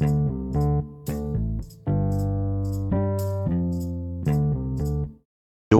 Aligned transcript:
Yo, 0.00 0.06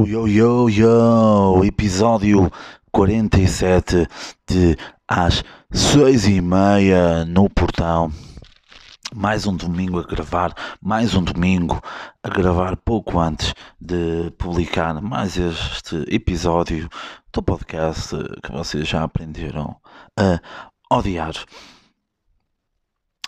yo, 0.07 0.29
yo, 0.29 0.69
yo, 0.69 1.65
episódio 1.65 2.53
47 2.93 4.07
de 4.47 4.77
às 5.09 5.43
seis 5.73 6.27
e 6.27 6.43
meia 6.43 7.25
no 7.25 7.49
portão. 7.49 8.13
Mais 9.15 9.47
um 9.47 9.57
domingo 9.57 10.01
a 10.01 10.03
gravar, 10.03 10.55
mais 10.83 11.15
um 11.15 11.25
domingo 11.25 11.81
a 12.23 12.29
gravar 12.29 12.77
pouco 12.77 13.19
antes 13.19 13.55
de 13.81 14.31
publicar 14.33 15.01
mais 15.01 15.39
este 15.39 16.05
episódio 16.15 16.91
do 17.33 17.43
podcast 17.43 18.15
que 18.43 18.53
vocês 18.53 18.87
já 18.87 19.03
aprenderam 19.03 19.77
a 20.19 20.39
odiar. 20.95 21.33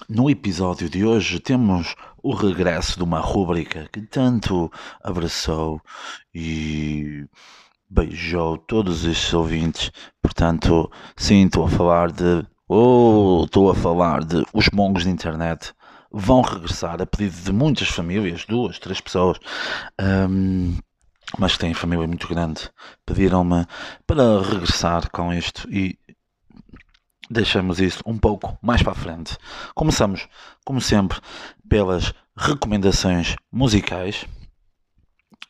No 0.09 0.29
episódio 0.29 0.89
de 0.91 1.05
hoje 1.05 1.39
temos 1.39 1.95
o 2.23 2.35
regresso 2.35 2.97
de 2.97 3.05
uma 3.05 3.21
rúbrica 3.21 3.89
que 3.93 4.01
tanto 4.03 4.71
abraçou 5.03 5.81
e 6.35 7.25
beijou 7.89 8.59
todos 8.59 9.05
estes 9.05 9.33
ouvintes. 9.33 9.91
Portanto, 10.21 10.91
sim, 11.17 11.45
estou 11.45 11.67
a 11.67 11.71
falar 11.71 12.11
de. 12.11 12.45
Oh, 12.69 13.43
estou 13.45 13.71
a 13.71 13.75
falar 13.75 14.25
de 14.25 14.45
os 14.53 14.71
mongos 14.71 15.05
de 15.05 15.11
internet 15.11 15.73
vão 16.11 16.43
regressar 16.43 17.01
a 17.01 17.07
pedido 17.07 17.37
de 17.43 17.53
muitas 17.53 17.89
famílias, 17.89 18.45
duas, 18.47 18.79
três 18.79 19.01
pessoas, 19.01 19.39
um, 20.29 20.77
mas 21.39 21.53
que 21.53 21.61
têm 21.61 21.75
família 21.75 22.07
muito 22.07 22.29
grande, 22.29 22.69
pediram-me 23.07 23.67
para 24.07 24.43
regressar 24.43 25.11
com 25.11 25.33
isto 25.33 25.67
e 25.71 25.99
deixamos 27.33 27.81
isso 27.81 28.03
um 28.07 28.17
pouco 28.17 28.57
mais 28.63 28.83
para 28.83 28.93
a 28.93 28.97
frente. 28.97 29.37
Começamos, 29.75 30.29
como 30.65 30.81
sempre, 30.81 31.19
pelas 31.69 32.13
recomendações 32.37 33.37
musicais. 33.51 34.27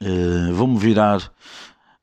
Uh, 0.03 0.55
Vou-me 0.55 0.79
virar 0.79 1.33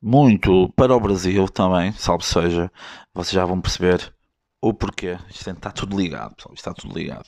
muito 0.02 0.69
para 0.75 0.95
o 0.95 0.99
Brasil 0.99 1.47
também, 1.47 1.91
salve 1.94 2.25
seja. 2.25 2.71
Vocês 3.13 3.33
já 3.33 3.45
vão 3.45 3.59
perceber 3.59 4.13
o 4.61 4.73
porquê. 4.73 5.17
Isto 5.30 5.49
está 5.52 5.71
tudo 5.71 5.97
ligado, 5.97 6.36
pessoal. 6.36 6.53
Está 6.53 6.73
tudo 6.73 6.97
ligado. 6.97 7.27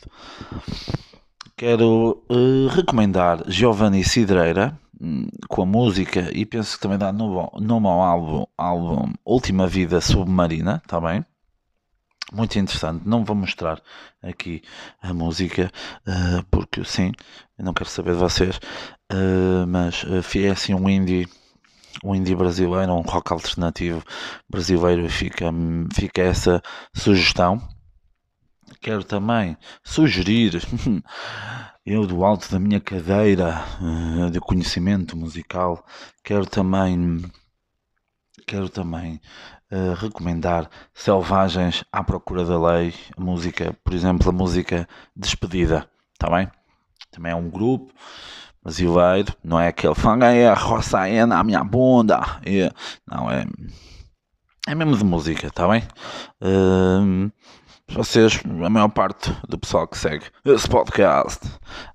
Quero 1.58 2.24
uh, 2.30 2.68
recomendar 2.70 3.44
Giovanni 3.48 4.04
Cidreira 4.04 4.78
hum, 5.00 5.28
com 5.48 5.62
a 5.62 5.66
música 5.66 6.30
e 6.34 6.46
penso 6.46 6.76
que 6.76 6.82
também 6.82 6.98
dá 6.98 7.12
nome, 7.12 7.50
nome 7.60 7.88
ao 7.88 8.02
álbum, 8.02 8.46
álbum 8.58 9.14
Última 9.24 9.68
Vida 9.68 10.02
Submarina, 10.02 10.82
está 10.84 11.00
bem? 11.00 11.26
Muito 12.32 12.58
interessante. 12.58 13.06
Não 13.06 13.26
vou 13.26 13.36
mostrar 13.36 13.82
aqui 14.22 14.62
a 15.02 15.14
música 15.14 15.72
uh, 16.08 16.44
porque 16.50 16.84
sim, 16.86 17.12
não 17.58 17.74
quero 17.74 17.90
saber 17.90 18.14
de 18.14 18.20
vocês, 18.20 18.58
uh, 19.12 19.68
mas 19.68 20.04
uh, 20.04 20.24
é 20.40 20.50
assim 20.50 20.74
um 20.74 20.90
indie 20.90 21.28
um 22.04 22.16
indie 22.16 22.36
brasileiro, 22.36 22.94
um 22.94 23.02
rock 23.02 23.34
alternativo 23.34 24.04
brasileiro, 24.50 25.10
fica, 25.10 25.52
fica 25.94 26.22
essa 26.22 26.62
sugestão. 26.96 27.62
Quero 28.80 29.04
também 29.04 29.58
sugerir, 29.84 30.62
eu 31.86 32.08
do 32.08 32.24
alto 32.24 32.50
da 32.50 32.58
minha 32.58 32.80
cadeira 32.80 33.64
de 34.32 34.40
conhecimento 34.40 35.16
musical, 35.18 35.86
quero 36.24 36.46
também, 36.46 37.22
quero 38.48 38.70
também 38.70 39.20
recomendar 40.00 40.70
Selvagens 40.94 41.84
à 41.92 42.04
Procura 42.04 42.44
da 42.44 42.60
Lei, 42.60 42.94
música, 43.18 43.76
por 43.84 43.94
exemplo, 43.94 44.30
a 44.30 44.34
música 44.34 44.88
Despedida, 45.16 45.90
está 46.14 46.30
bem? 46.30 46.50
Também 47.12 47.32
é 47.32 47.36
um 47.36 47.50
grupo 47.50 47.94
brasileiro, 48.64 49.34
não 49.44 49.60
é 49.60 49.70
aquele 49.70 49.96
fanga 49.96 50.28
aí, 50.28 50.46
a 50.46 50.54
roça 50.54 51.00
aí 51.00 51.26
na 51.26 51.44
minha 51.44 51.64
bunda, 51.64 52.20
e, 52.46 52.70
não, 53.08 53.32
é, 53.32 53.46
é 54.68 54.76
mesmo 54.76 54.98
de 54.98 55.04
música, 55.04 55.48
está 55.48 55.68
bem? 55.68 55.84
Uh, 56.42 57.32
vocês, 57.94 58.42
a 58.46 58.70
maior 58.70 58.90
parte 58.90 59.36
do 59.48 59.58
pessoal 59.58 59.88
que 59.88 59.98
segue 59.98 60.26
esse 60.46 60.68
podcast 60.70 61.40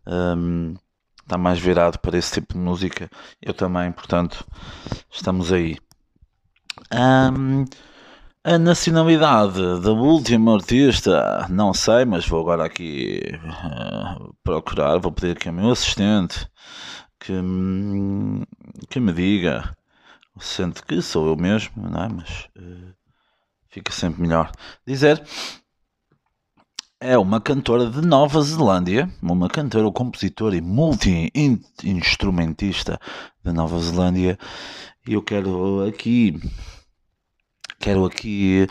um, 0.07 0.75
está 1.23 1.39
mais 1.39 1.59
virado 1.59 1.99
para 1.99 2.19
esse 2.19 2.35
tipo 2.35 2.53
de 2.53 2.61
música. 2.61 3.11
Eu 3.41 3.55
também, 3.55 3.91
portanto, 3.93 4.47
estamos 5.11 5.53
aí. 5.53 5.79
Um, 6.93 7.65
a 8.45 8.59
nacionalidade 8.59 9.81
da 9.81 9.91
última 9.91 10.55
artista, 10.55 11.47
não 11.51 11.75
sei, 11.75 12.05
mas 12.05 12.27
vou 12.27 12.41
agora 12.41 12.65
aqui 12.65 13.23
uh, 13.45 14.35
procurar. 14.45 14.99
Vou 14.99 15.11
pedir 15.11 15.33
aqui 15.33 15.49
ao 15.49 15.55
meu 15.55 15.71
assistente 15.71 16.49
que, 17.19 17.33
que 18.89 19.01
me 19.01 19.13
diga. 19.13 19.77
Sente 20.39 20.83
que 20.83 21.01
sou 21.01 21.27
eu 21.27 21.37
mesmo, 21.37 21.89
não 21.91 22.05
é? 22.05 22.09
Mas 22.09 22.49
uh, 22.57 22.95
fica 23.69 23.91
sempre 23.91 24.23
melhor 24.23 24.53
dizer 24.87 25.23
é 27.01 27.17
uma 27.19 27.41
cantora 27.41 27.91
de 27.91 28.01
Nova 28.01 28.41
Zelândia, 28.43 29.11
uma 29.23 29.49
cantora, 29.49 29.91
compositora 29.93 30.57
e 30.57 30.61
multi-instrumentista 30.61 32.99
de 33.45 33.53
Nova 33.53 33.79
Zelândia. 33.79 34.37
E 35.07 35.13
eu 35.13 35.23
quero 35.23 35.87
aqui, 35.87 36.41
quero 37.79 38.05
aqui 38.05 38.67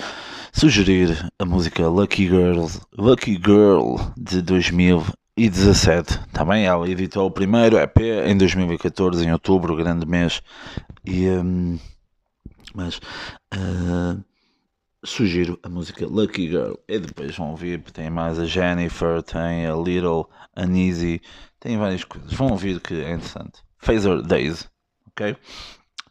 sugerir 0.52 1.32
a 1.38 1.46
música 1.46 1.88
Lucky 1.88 2.28
Girl, 2.28 2.66
Lucky 2.98 3.36
Girl 3.36 3.98
de 4.18 4.42
2017. 4.42 6.20
Também 6.34 6.66
ela 6.66 6.90
editou 6.90 7.28
o 7.28 7.32
primeiro 7.32 7.78
EP 7.78 7.98
em 8.26 8.36
2014, 8.38 9.26
em 9.26 9.32
outubro, 9.32 9.76
grande 9.76 10.06
mês. 10.06 10.42
E, 11.06 11.30
um, 11.30 11.80
mas 12.74 13.00
uh, 13.54 14.22
sugiro 15.06 15.60
a 15.64 15.70
música 15.70 16.06
Lucky 16.06 16.50
Girl. 16.50 16.74
E 16.88 17.00
depois 17.00 17.36
vão 17.36 17.52
ouvir, 17.52 17.82
tem 17.92 18.10
mais 18.10 18.40
a 18.40 18.46
Jennifer, 18.46 19.22
tem 19.24 19.66
a 19.66 19.76
Little 19.76 20.30
Uneasy, 20.58 21.22
tem 21.60 21.78
várias 21.78 22.04
coisas. 22.04 22.34
Vão 22.34 22.50
ouvir 22.50 22.80
que 22.80 22.94
é 22.94 23.14
interessante. 23.14 23.64
Phaser 23.78 24.22
Days, 24.22 24.70
ok? 25.08 25.38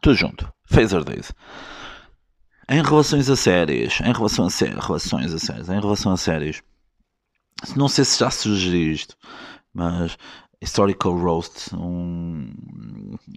Tudo 0.00 0.14
junto. 0.14 0.52
Phaser 0.66 1.04
Days. 1.04 1.32
Em 2.68 2.82
relações 2.82 3.28
a 3.28 3.36
séries, 3.36 4.00
em 4.00 4.12
relação 4.12 4.46
a 4.46 4.50
sé 4.50 4.66
relações 4.66 5.34
a 5.34 5.38
séries, 5.38 5.68
em 5.68 5.80
relação 5.80 6.12
a 6.12 6.16
séries, 6.16 6.62
não 7.76 7.88
sei 7.88 8.04
se 8.04 8.18
já 8.18 8.30
sugeri 8.30 8.92
isto, 8.92 9.16
mas 9.72 10.16
Historical 10.60 11.14
Roast, 11.18 11.74
um, 11.74 12.50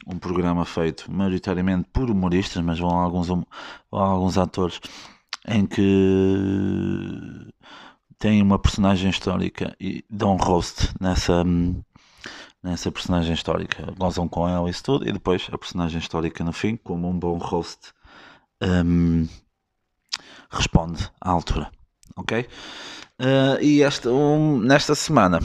um 0.07 0.17
programa 0.17 0.63
feito 0.63 1.11
maioritariamente 1.11 1.89
por 1.91 2.09
humoristas, 2.09 2.63
mas 2.63 2.79
vão 2.79 2.89
alguns, 2.89 3.27
vão 3.27 3.45
alguns 3.91 4.37
atores 4.37 4.79
em 5.47 5.65
que 5.65 7.47
tem 8.19 8.41
uma 8.41 8.59
personagem 8.59 9.09
histórica 9.09 9.75
e 9.79 10.03
dão 10.09 10.33
um 10.33 10.37
roast 10.37 10.89
nessa, 10.99 11.43
nessa 12.61 12.91
personagem 12.91 13.33
histórica. 13.33 13.93
Gozam 13.97 14.27
com 14.27 14.47
ela 14.47 14.67
e 14.67 14.71
isso 14.71 14.83
tudo, 14.83 15.07
e 15.07 15.11
depois 15.11 15.47
a 15.51 15.57
personagem 15.57 15.99
histórica 15.99 16.43
no 16.43 16.51
fim, 16.51 16.75
como 16.75 17.07
um 17.09 17.17
bom 17.17 17.37
host, 17.37 17.93
um, 18.61 19.27
responde 20.49 21.09
à 21.21 21.31
altura. 21.31 21.71
Ok? 22.15 22.47
Uh, 23.19 23.61
e 23.61 23.81
esta, 23.81 24.11
um, 24.11 24.59
nesta 24.59 24.95
semana 24.95 25.39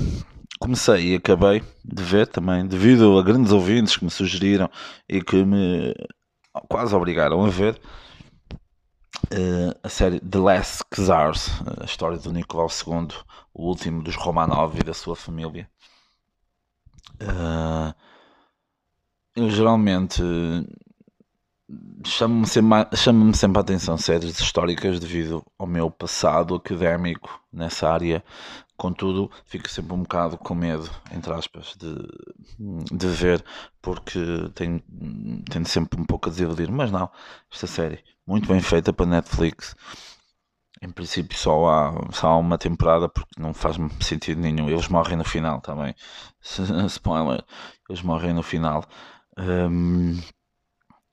comecei 0.58 1.12
e 1.12 1.16
acabei 1.16 1.62
de 1.84 2.02
ver 2.02 2.28
também, 2.28 2.66
devido 2.66 3.18
a 3.18 3.22
grandes 3.22 3.50
ouvintes 3.50 3.96
que 3.96 4.04
me 4.04 4.10
sugeriram 4.10 4.70
e 5.08 5.20
que 5.20 5.44
me 5.44 5.94
quase 6.68 6.94
obrigaram 6.94 7.44
a 7.44 7.48
ver 7.48 7.80
uh, 9.30 9.78
a 9.82 9.88
série 9.88 10.20
The 10.20 10.38
Last 10.38 10.84
Czars, 10.94 11.50
a 11.80 11.84
história 11.84 12.18
do 12.18 12.32
Nicolau 12.32 12.68
II, 12.68 13.08
o 13.54 13.68
último 13.68 14.02
dos 14.02 14.16
Romanov 14.16 14.78
e 14.78 14.84
da 14.84 14.94
sua 14.94 15.16
família. 15.16 15.68
Uh, 17.20 17.94
eu 19.36 19.50
geralmente 19.50 20.22
chamo-me 22.04 22.46
sempre, 22.46 22.96
chamo 22.96 23.34
sempre 23.34 23.58
a 23.58 23.62
atenção 23.62 23.96
séries 23.96 24.38
históricas 24.38 25.00
devido 25.00 25.44
ao 25.58 25.66
meu 25.66 25.90
passado 25.90 26.54
académico 26.54 27.40
nessa 27.52 27.88
área. 27.88 28.22
Contudo, 28.76 29.30
fico 29.44 29.68
sempre 29.70 29.94
um 29.94 30.02
bocado 30.02 30.36
com 30.36 30.54
medo, 30.54 30.90
entre 31.12 31.32
aspas, 31.32 31.76
de, 31.78 31.94
de 32.90 33.06
ver, 33.06 33.44
porque 33.80 34.18
tenho, 34.54 34.82
tenho 35.48 35.66
sempre 35.66 36.00
um 36.00 36.04
pouco 36.04 36.28
a 36.28 36.32
desiludir. 36.32 36.70
Mas 36.70 36.90
não, 36.90 37.08
esta 37.50 37.66
série, 37.66 38.02
muito 38.32 38.48
bem 38.48 38.62
feita 38.62 38.94
para 38.94 39.04
Netflix. 39.04 39.76
Em 40.80 40.88
princípio, 40.88 41.36
só 41.36 41.68
há, 41.68 42.12
só 42.12 42.28
há 42.28 42.38
uma 42.38 42.56
temporada, 42.56 43.06
porque 43.06 43.38
não 43.38 43.52
faz 43.52 43.76
sentido 44.00 44.40
nenhum. 44.40 44.70
Eles 44.70 44.88
morrem 44.88 45.18
no 45.18 45.24
final 45.24 45.60
também. 45.60 45.94
Spoiler, 46.88 47.44
eles 47.90 48.00
morrem 48.00 48.32
no 48.32 48.42
final. 48.42 48.84
Um, 49.38 50.18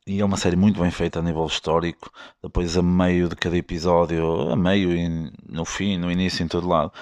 e 0.07 0.21
é 0.21 0.25
uma 0.25 0.37
série 0.37 0.55
muito 0.55 0.79
bem 0.79 0.89
feita 0.91 1.19
a 1.19 1.21
nível 1.21 1.45
histórico. 1.45 2.09
Depois, 2.41 2.77
a 2.77 2.81
meio 2.81 3.27
de 3.27 3.35
cada 3.35 3.57
episódio, 3.57 4.49
a 4.49 4.55
meio 4.55 4.95
e 4.95 5.29
no 5.45 5.65
fim, 5.65 5.97
no 5.97 6.09
início, 6.09 6.41
em 6.41 6.47
todo 6.47 6.69
lado, 6.69 6.93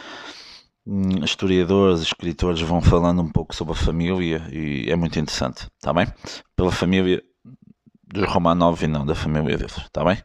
hum, 0.83 1.23
historiadores, 1.23 2.01
escritores 2.01 2.59
vão 2.61 2.81
falando 2.81 3.21
um 3.21 3.31
pouco 3.31 3.55
sobre 3.55 3.73
a 3.73 3.77
família 3.77 4.47
e 4.51 4.89
é 4.89 4.95
muito 4.95 5.19
interessante, 5.19 5.67
está 5.77 5.93
bem? 5.93 6.07
Pela 6.55 6.71
família 6.71 7.23
dos 8.17 8.27
Romanov 8.27 8.83
e 8.83 8.87
não 8.87 9.05
da 9.05 9.15
família 9.15 9.57
deles, 9.57 9.77
está 9.77 10.03
bem? 10.03 10.17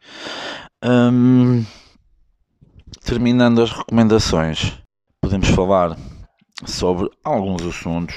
Hum, 0.85 1.65
terminando 3.05 3.63
as 3.63 3.71
recomendações, 3.71 4.79
podemos 5.21 5.49
falar 5.51 5.97
sobre 6.65 7.11
alguns 7.23 7.63
assuntos. 7.63 8.17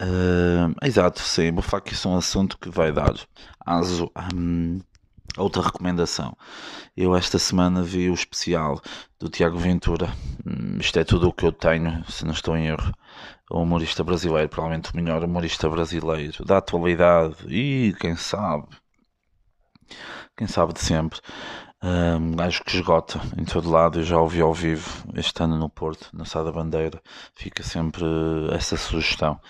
Uh, 0.00 0.72
exato, 0.84 1.20
sim, 1.20 1.50
vou 1.50 1.62
falar 1.62 1.80
que 1.80 1.92
isso 1.92 2.06
é 2.08 2.10
um 2.12 2.16
assunto 2.16 2.56
que 2.58 2.70
vai 2.70 2.92
dar 2.92 3.14
aso 3.66 4.10
a 4.14 4.28
um, 4.34 4.80
outra 5.36 5.62
recomendação. 5.62 6.36
Eu 6.96 7.16
esta 7.16 7.38
semana 7.38 7.82
vi 7.82 8.08
o 8.08 8.14
especial 8.14 8.80
do 9.18 9.28
Tiago 9.28 9.58
Ventura. 9.58 10.12
Um, 10.46 10.78
isto 10.78 10.98
é 10.98 11.04
tudo 11.04 11.28
o 11.28 11.32
que 11.32 11.44
eu 11.44 11.52
tenho, 11.52 12.04
se 12.08 12.24
não 12.24 12.32
estou 12.32 12.56
em 12.56 12.66
erro. 12.66 12.92
O 13.50 13.62
humorista 13.62 14.04
brasileiro, 14.04 14.48
provavelmente 14.48 14.92
o 14.92 14.96
melhor 14.96 15.24
humorista 15.24 15.68
brasileiro 15.68 16.44
da 16.44 16.58
atualidade 16.58 17.36
e 17.48 17.94
quem 17.98 18.14
sabe, 18.14 18.68
quem 20.36 20.46
sabe 20.46 20.72
de 20.72 20.80
sempre. 20.80 21.20
Um 21.82 22.32
gajo 22.32 22.64
que 22.64 22.74
esgota 22.74 23.20
em 23.36 23.44
todo 23.44 23.70
lado, 23.70 24.00
eu 24.00 24.04
já 24.04 24.18
ouvi 24.18 24.40
ao 24.40 24.52
vivo 24.52 25.04
este 25.14 25.42
ano 25.42 25.56
no 25.56 25.68
Porto, 25.68 26.08
na 26.12 26.24
Sá 26.24 26.42
da 26.42 26.50
Bandeira. 26.50 27.00
Fica 27.34 27.62
sempre 27.62 28.04
essa 28.52 28.76
sugestão 28.76 29.40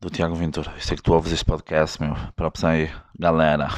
do 0.00 0.10
Tiago 0.10 0.34
Ventura. 0.34 0.72
Eu 0.74 0.80
sei 0.80 0.96
que 0.96 1.02
tu 1.02 1.12
ouves 1.12 1.32
este 1.32 1.44
podcast, 1.44 2.00
meu. 2.00 2.14
Props 2.34 2.64
aí, 2.64 2.90
galera. 3.18 3.68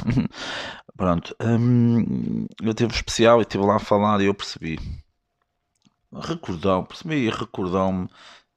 Pronto. 0.95 1.35
Um, 1.41 2.45
eu 2.61 2.73
tive 2.73 2.93
especial 2.93 3.39
e 3.39 3.41
estive 3.41 3.65
lá 3.65 3.75
a 3.75 3.79
falar 3.79 4.21
e 4.21 4.25
eu 4.25 4.33
percebi. 4.33 4.79
Recordou, 6.13 6.83
percebi 6.85 7.27
e 7.27 7.29
recordou-me 7.29 8.09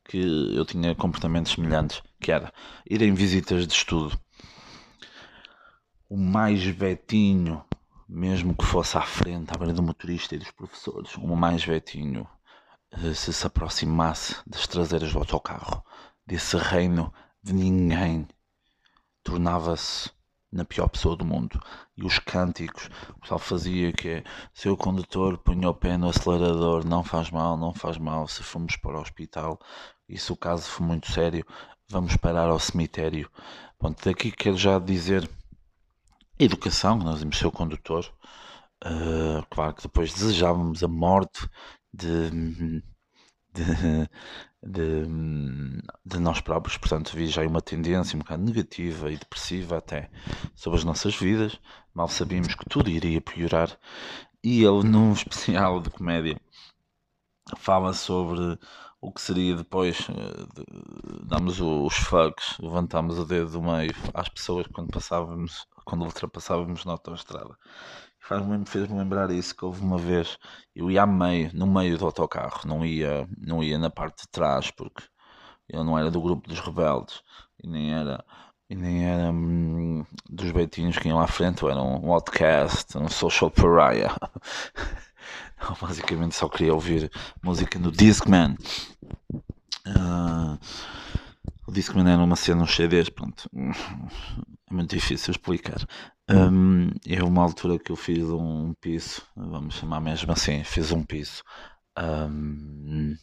que 0.04 0.56
eu 0.56 0.64
tinha 0.64 0.94
comportamentos 0.94 1.52
semelhantes, 1.52 2.02
que 2.20 2.32
era 2.32 2.52
ir 2.88 3.02
em 3.02 3.14
visitas 3.14 3.66
de 3.66 3.72
estudo. 3.75 4.19
O 6.14 6.17
mais 6.19 6.62
vetinho 6.62 7.64
mesmo 8.06 8.55
que 8.55 8.67
fosse 8.67 8.99
à 8.99 9.00
frente, 9.00 9.50
à 9.50 9.56
beira 9.56 9.73
do 9.73 9.82
motorista 9.82 10.35
e 10.35 10.38
dos 10.38 10.50
professores, 10.50 11.14
o 11.17 11.35
mais 11.35 11.64
vetinho 11.64 12.29
eh, 12.91 13.14
se 13.14 13.32
se 13.32 13.47
aproximasse 13.47 14.37
das 14.47 14.67
traseiras 14.67 15.11
do 15.11 15.19
autocarro, 15.19 15.82
desse 16.26 16.59
reino 16.59 17.11
de 17.43 17.55
ninguém, 17.55 18.29
tornava-se 19.25 20.11
na 20.53 20.67
pior 20.67 20.87
pessoa 20.88 21.17
do 21.17 21.25
mundo. 21.25 21.59
E 21.97 22.05
os 22.05 22.19
cânticos, 22.19 22.91
o 23.17 23.20
pessoal 23.20 23.41
fazia 23.41 23.91
que 23.91 24.09
é, 24.11 24.25
seu 24.53 24.76
condutor 24.76 25.38
põe 25.38 25.64
o 25.64 25.73
pé 25.73 25.97
no 25.97 26.11
acelerador, 26.11 26.85
não 26.85 27.03
faz 27.03 27.31
mal, 27.31 27.56
não 27.56 27.73
faz 27.73 27.97
mal, 27.97 28.29
se 28.29 28.43
formos 28.43 28.76
para 28.76 28.99
o 28.99 29.00
hospital, 29.00 29.59
e 30.06 30.19
se 30.19 30.31
o 30.31 30.37
caso 30.37 30.64
for 30.69 30.82
muito 30.82 31.11
sério, 31.11 31.47
vamos 31.88 32.19
parar 32.19 32.50
ao 32.50 32.61
cemitério. 32.61 33.31
Pronto, 33.79 34.05
daqui 34.05 34.31
quero 34.31 34.59
já 34.59 34.79
dizer 34.79 35.26
educação, 36.38 36.99
nós 36.99 37.20
vimos 37.20 37.38
ser 37.38 37.46
o 37.46 37.52
condutor. 37.52 38.11
Uh, 38.84 39.46
claro 39.49 39.75
que 39.75 39.82
depois 39.82 40.12
desejávamos 40.12 40.82
a 40.82 40.88
morte 40.88 41.49
de, 41.93 42.31
de, 43.52 44.08
de, 44.62 45.06
de, 46.05 46.19
nós 46.19 46.40
próprios, 46.40 46.76
portanto, 46.76 47.14
vi 47.14 47.29
já 47.29 47.46
uma 47.46 47.62
tendência 47.62 48.17
um 48.17 48.20
bocado 48.20 48.43
negativa 48.43 49.11
e 49.11 49.17
depressiva 49.17 49.79
até 49.79 50.11
sobre 50.56 50.79
as 50.79 50.84
nossas 50.84 51.14
vidas. 51.14 51.58
Mal 51.94 52.08
sabíamos 52.08 52.55
que 52.55 52.69
tudo 52.69 52.90
iria 52.90 53.20
piorar. 53.20 53.78
E 54.43 54.64
ele, 54.64 54.82
num 54.82 55.12
especial 55.14 55.81
de 55.81 55.90
comédia, 55.90 56.40
fala 57.56 57.93
sobre 57.93 58.58
o 59.02 59.12
que 59.12 59.20
seria 59.20 59.56
depois. 59.56 60.08
Eh, 60.08 60.46
de, 60.54 61.26
damos 61.26 61.60
os 61.60 61.94
fucks, 61.94 62.56
levantamos 62.60 63.19
o 63.19 63.26
dedo 63.26 63.50
do 63.50 63.62
meio 63.62 63.93
às 64.14 64.28
pessoas 64.28 64.66
quando 64.69 64.90
passávamos 64.90 65.66
quando 65.84 66.04
ultrapassávamos 66.04 66.84
na 66.84 66.93
autoestrada. 66.93 67.56
Faz-me, 68.20 68.64
fez-me 68.66 68.99
lembrar 68.99 69.31
isso, 69.32 69.54
que 69.56 69.64
houve 69.64 69.82
uma 69.82 69.99
vez, 69.99 70.38
eu 70.75 70.90
ia 70.90 71.02
a 71.02 71.06
meio, 71.06 71.50
no 71.54 71.66
meio 71.66 71.99
do 71.99 72.06
autocarro, 72.06 72.60
não 72.66 72.87
ia, 72.87 73.28
não 73.37 73.62
ia 73.64 73.78
na 73.78 73.90
parte 73.90 74.22
de 74.22 74.28
trás, 74.28 74.70
porque 74.70 75.02
eu 75.69 75.82
não 75.84 75.99
era 75.99 76.10
do 76.10 76.20
grupo 76.20 76.49
dos 76.49 76.60
rebeldes, 76.60 77.20
e 77.62 77.69
nem 77.69 77.93
era, 77.93 78.25
e 78.70 78.76
nem 78.76 79.04
era 79.04 79.31
hum, 79.32 80.04
dos 80.31 80.52
beitinhos 80.52 80.99
que 80.99 81.08
iam 81.08 81.20
à 81.20 81.26
frente, 81.26 81.62
eu 81.62 81.70
era 81.70 81.82
um 81.82 82.12
outcast, 82.12 82.96
um 82.96 83.08
social 83.08 83.50
pariah. 83.50 84.16
basicamente 85.81 86.35
só 86.35 86.49
queria 86.49 86.75
ouvir 86.75 87.11
música 87.43 87.79
no 87.79 87.91
Discman. 87.91 88.56
Uh, 89.87 90.59
o 91.67 91.73
Discman 91.73 92.09
era 92.09 92.23
uma 92.23 92.37
cena, 92.37 92.62
uns 92.62 92.75
CDs, 92.75 93.09
pronto 93.09 93.49
é 93.55 94.75
muito 94.75 94.94
difícil 94.94 95.32
explicar. 95.32 95.87
Um, 96.31 96.91
é 97.06 97.23
uma 97.23 97.43
altura 97.43 97.79
que 97.79 97.93
eu 97.93 97.97
fiz 97.97 98.25
um 98.25 98.73
piso, 98.81 99.23
vamos 99.37 99.75
chamar 99.75 100.00
mesmo 100.00 100.32
assim, 100.32 100.64
fiz 100.64 100.93
um 100.93 101.03
piso 101.03 101.43
um, 101.99 103.17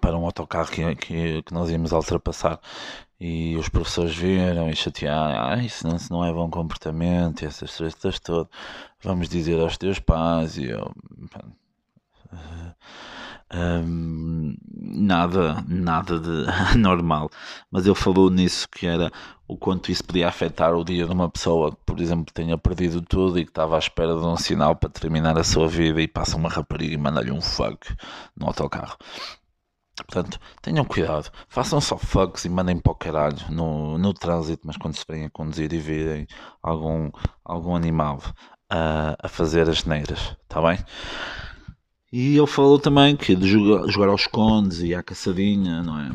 para 0.00 0.16
um 0.16 0.24
autocarro 0.24 0.70
que, 0.70 0.94
que, 0.96 1.42
que, 1.42 1.54
nós 1.54 1.70
íamos 1.70 1.92
ultrapassar 1.92 2.60
e 3.20 3.56
os 3.56 3.68
professores 3.68 4.14
viram 4.14 4.68
e 4.68 4.76
chatearam, 4.76 5.52
ah, 5.52 5.62
isso 5.62 5.86
não, 5.86 5.96
isso 5.96 6.12
não 6.12 6.24
é 6.24 6.32
bom 6.32 6.50
comportamento, 6.50 7.44
essas 7.44 7.76
coisas 7.76 8.20
todas, 8.20 8.48
vamos 9.02 9.28
dizer 9.28 9.58
aos 9.60 9.76
teus 9.78 9.98
pais 9.98 10.56
e 10.58 10.66
eu. 10.66 10.92
Um, 13.54 14.56
nada, 14.74 15.64
nada 15.68 16.18
de 16.18 16.46
normal, 16.76 17.30
mas 17.70 17.86
ele 17.86 17.94
falou 17.94 18.28
nisso 18.28 18.68
que 18.68 18.86
era 18.86 19.10
o 19.46 19.56
quanto 19.56 19.92
isso 19.92 20.04
podia 20.04 20.28
afetar 20.28 20.74
o 20.74 20.84
dia 20.84 21.06
de 21.06 21.12
uma 21.12 21.30
pessoa 21.30 21.70
que, 21.70 21.78
por 21.86 22.00
exemplo, 22.00 22.34
tenha 22.34 22.58
perdido 22.58 23.00
tudo 23.00 23.38
e 23.38 23.44
que 23.44 23.50
estava 23.50 23.76
à 23.76 23.78
espera 23.78 24.14
de 24.18 24.26
um 24.26 24.36
sinal 24.36 24.74
para 24.74 24.90
terminar 24.90 25.38
a 25.38 25.44
sua 25.44 25.68
vida 25.68 26.02
e 26.02 26.08
passa 26.08 26.36
uma 26.36 26.48
rapariga 26.48 26.94
e 26.94 26.98
manda-lhe 26.98 27.30
um 27.30 27.40
fuck 27.40 27.94
no 28.36 28.48
autocarro. 28.48 28.96
Portanto, 29.96 30.38
tenham 30.60 30.84
cuidado, 30.84 31.30
façam 31.48 31.80
só 31.80 31.96
fucks 31.96 32.44
e 32.44 32.48
mandem 32.48 32.78
para 32.78 32.92
o 32.92 32.94
caralho 32.94 33.38
no, 33.50 33.96
no 33.96 34.12
trânsito, 34.12 34.66
mas 34.66 34.76
quando 34.76 34.94
se 34.94 35.04
vêm 35.08 35.24
a 35.24 35.30
conduzir 35.30 35.72
e 35.72 35.78
virem 35.78 36.26
algum, 36.62 37.10
algum 37.44 37.74
animal 37.74 38.20
a, 38.70 39.16
a 39.22 39.28
fazer 39.28 39.68
as 39.68 39.84
neiras, 39.84 40.36
está 40.42 40.60
bem? 40.60 40.78
E 42.12 42.36
ele 42.36 42.46
falou 42.46 42.78
também 42.78 43.16
que 43.16 43.34
de 43.34 43.46
jogar, 43.48 43.88
jogar 43.88 44.08
aos 44.08 44.26
condes 44.26 44.80
e 44.80 44.94
à 44.94 45.02
caçadinha, 45.02 45.82
não 45.82 45.98
é? 45.98 46.08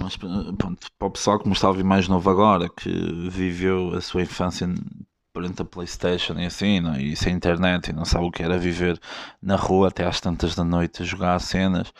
Mas, 0.00 0.16
pronto, 0.16 0.86
para 0.98 1.08
o 1.08 1.10
pessoal 1.10 1.38
que 1.38 1.46
me 1.48 1.54
está 1.54 1.66
a 1.66 1.70
ouvir 1.70 1.82
mais 1.82 2.06
novo 2.06 2.30
agora, 2.30 2.68
que 2.68 2.90
viveu 3.28 3.94
a 3.94 4.00
sua 4.00 4.22
infância 4.22 4.68
perante 5.34 5.62
a 5.62 5.64
Playstation 5.64 6.38
e 6.38 6.46
assim, 6.46 6.80
não 6.80 6.94
é? 6.94 7.02
e 7.02 7.16
sem 7.16 7.34
internet, 7.34 7.88
e 7.88 7.92
não 7.92 8.04
sabe 8.04 8.24
o 8.26 8.30
que 8.30 8.42
era 8.42 8.56
viver 8.56 8.98
na 9.42 9.56
rua 9.56 9.88
até 9.88 10.06
às 10.06 10.20
tantas 10.20 10.54
da 10.54 10.62
noite 10.62 11.02
a 11.02 11.04
jogar 11.04 11.40
cenas. 11.40 11.92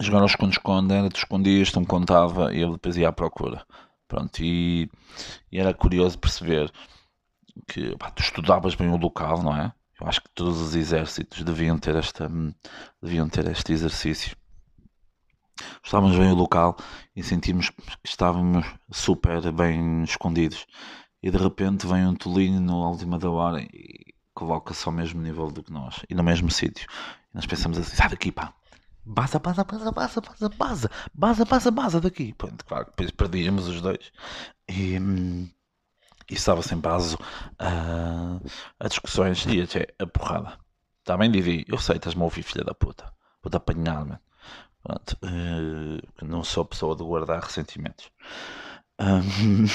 Jogar 0.00 0.22
aos 0.22 0.36
condes-conde 0.36 0.94
era, 0.94 1.08
te 1.08 1.18
escondias, 1.18 1.72
tu 1.72 1.80
me 1.80 1.86
contava 1.86 2.54
e 2.54 2.62
ele 2.62 2.72
depois 2.72 2.96
ia 2.96 3.08
à 3.08 3.12
procura. 3.12 3.66
Pronto, 4.06 4.42
e, 4.42 4.88
e 5.50 5.58
era 5.58 5.74
curioso 5.74 6.18
perceber 6.18 6.72
que 7.66 7.96
pá, 7.96 8.10
tu 8.10 8.22
estudavas 8.22 8.74
bem 8.74 8.88
o 8.88 8.96
local, 8.96 9.42
não 9.42 9.54
é? 9.56 9.72
Eu 10.00 10.06
acho 10.06 10.22
que 10.22 10.30
todos 10.34 10.60
os 10.60 10.74
exércitos 10.76 11.42
deviam 11.42 11.76
ter, 11.78 11.96
esta, 11.96 12.30
deviam 13.02 13.28
ter 13.28 13.48
este 13.48 13.72
exercício. 13.72 14.36
Estávamos 15.84 16.16
bem 16.16 16.30
o 16.30 16.36
local 16.36 16.76
e 17.16 17.22
sentimos 17.22 17.70
que 17.70 17.82
estávamos 18.04 18.64
super 18.92 19.50
bem 19.50 20.04
escondidos. 20.04 20.66
E 21.20 21.30
de 21.30 21.36
repente 21.36 21.86
vem 21.86 22.06
um 22.06 22.14
tolinho 22.14 22.60
na 22.60 22.76
última 22.76 23.18
da 23.18 23.28
hora 23.28 23.60
e 23.60 24.14
coloca-se 24.32 24.86
ao 24.86 24.94
mesmo 24.94 25.20
nível 25.20 25.50
do 25.50 25.64
que 25.64 25.72
nós 25.72 26.04
e 26.08 26.14
no 26.14 26.22
mesmo 26.22 26.48
sítio. 26.48 26.86
E 27.32 27.36
nós 27.36 27.44
pensamos 27.44 27.76
assim: 27.76 27.96
sai 27.96 28.08
daqui, 28.08 28.30
pá, 28.30 28.54
Baza, 29.10 29.38
baza, 29.38 29.64
baza, 29.64 29.90
baza, 29.90 30.20
baza, 30.20 30.48
baza, 30.50 30.90
baza, 31.14 31.44
baza, 31.46 31.70
baza 31.70 32.00
daqui. 32.00 32.34
Pronto, 32.34 32.62
claro, 32.64 32.86
depois 32.86 33.10
perdíamos 33.10 33.66
os 33.66 33.80
dois. 33.80 34.12
E, 34.68 34.96
e 36.30 36.34
estava 36.34 36.60
sempre 36.62 36.90
aso 36.90 37.18
a, 37.58 38.38
a 38.78 38.88
discussões 38.88 39.46
e 39.46 39.62
até 39.62 39.94
a 39.98 40.06
porrada. 40.06 40.58
Também 41.04 41.30
divi, 41.30 41.64
eu 41.66 41.78
sei, 41.78 41.96
estás-me 41.96 42.20
a 42.20 42.24
ouvir, 42.24 42.42
filha 42.42 42.64
da 42.64 42.74
puta. 42.74 43.10
Vou-te 43.42 43.56
apanhar, 43.56 44.04
mano. 44.04 44.20
Pronto, 44.82 45.16
uh, 45.24 46.24
não 46.24 46.44
sou 46.44 46.66
pessoa 46.66 46.94
de 46.94 47.02
guardar 47.02 47.42
ressentimentos. 47.42 48.10
Um, 49.00 49.66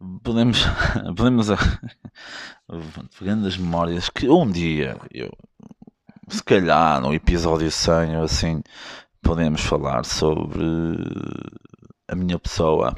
podemos, 0.24 0.58
podemos 1.16 1.46
pegando 3.16 3.46
as 3.46 3.56
memórias 3.56 4.10
que 4.10 4.28
um 4.28 4.50
dia 4.50 4.98
eu, 5.12 5.30
se 6.28 6.42
calhar 6.42 7.00
no 7.00 7.14
episódio 7.14 7.70
100 7.70 8.16
ou 8.16 8.24
assim, 8.24 8.62
podemos 9.22 9.62
falar 9.62 10.04
sobre 10.04 10.64
a 12.06 12.14
minha 12.14 12.38
pessoa 12.38 12.94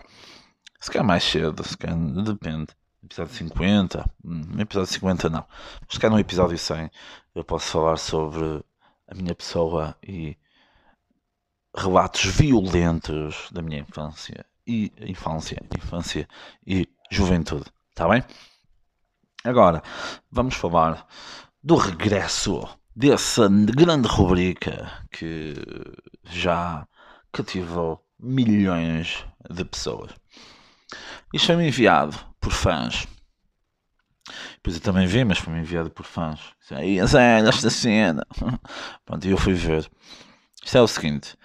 se 0.81 0.91
calhar 0.91 1.07
mais 1.07 1.23
cedo, 1.23 1.63
se 1.63 1.77
calhar 1.77 1.99
depende. 1.99 2.69
Episódio 3.05 3.35
50, 3.35 4.11
hum, 4.25 4.43
episódio 4.59 4.93
50 4.93 5.29
não. 5.29 5.47
Se 5.89 6.01
calhar 6.01 6.15
no 6.15 6.21
episódio 6.21 6.57
100 6.57 6.91
eu 7.35 7.45
posso 7.45 7.67
falar 7.71 7.99
sobre 7.99 8.65
a 9.07 9.15
minha 9.15 9.35
pessoa 9.35 9.95
e 10.03 10.39
relatos 11.77 12.25
violentos 12.25 13.49
da 13.53 13.61
minha 13.61 13.81
infância 13.81 14.47
e 14.67 14.91
infância, 15.01 15.63
infância 15.77 16.27
e 16.67 16.89
juventude, 17.11 17.67
está 17.91 18.09
bem? 18.09 18.25
Agora, 19.45 19.83
vamos 20.31 20.55
falar 20.55 21.07
do 21.63 21.77
regresso 21.77 22.67
dessa 22.95 23.49
grande 23.49 24.09
rubrica 24.09 25.07
que 25.11 25.55
já 26.25 26.87
cativou 27.33 28.05
milhões 28.19 29.25
de 29.49 29.65
pessoas. 29.65 30.13
Isto 31.33 31.47
foi-me 31.47 31.69
enviado 31.69 32.19
por 32.41 32.53
fãs. 32.53 33.07
Depois 34.55 34.77
eu 34.77 34.83
também 34.83 35.07
vi, 35.07 35.25
mas 35.25 35.39
foi-me 35.39 35.61
enviado 35.61 35.91
por 35.91 36.05
fãs. 36.05 36.41
Aí, 36.71 36.99
esta 36.99 37.71
cena. 37.71 38.27
Pronto, 39.05 39.27
e 39.27 39.31
eu 39.31 39.39
fui 39.39 39.55
ver. 39.55 39.91
Isto 40.63 40.79
é 40.79 40.83
o 40.83 40.89
seguinte: 40.89 41.37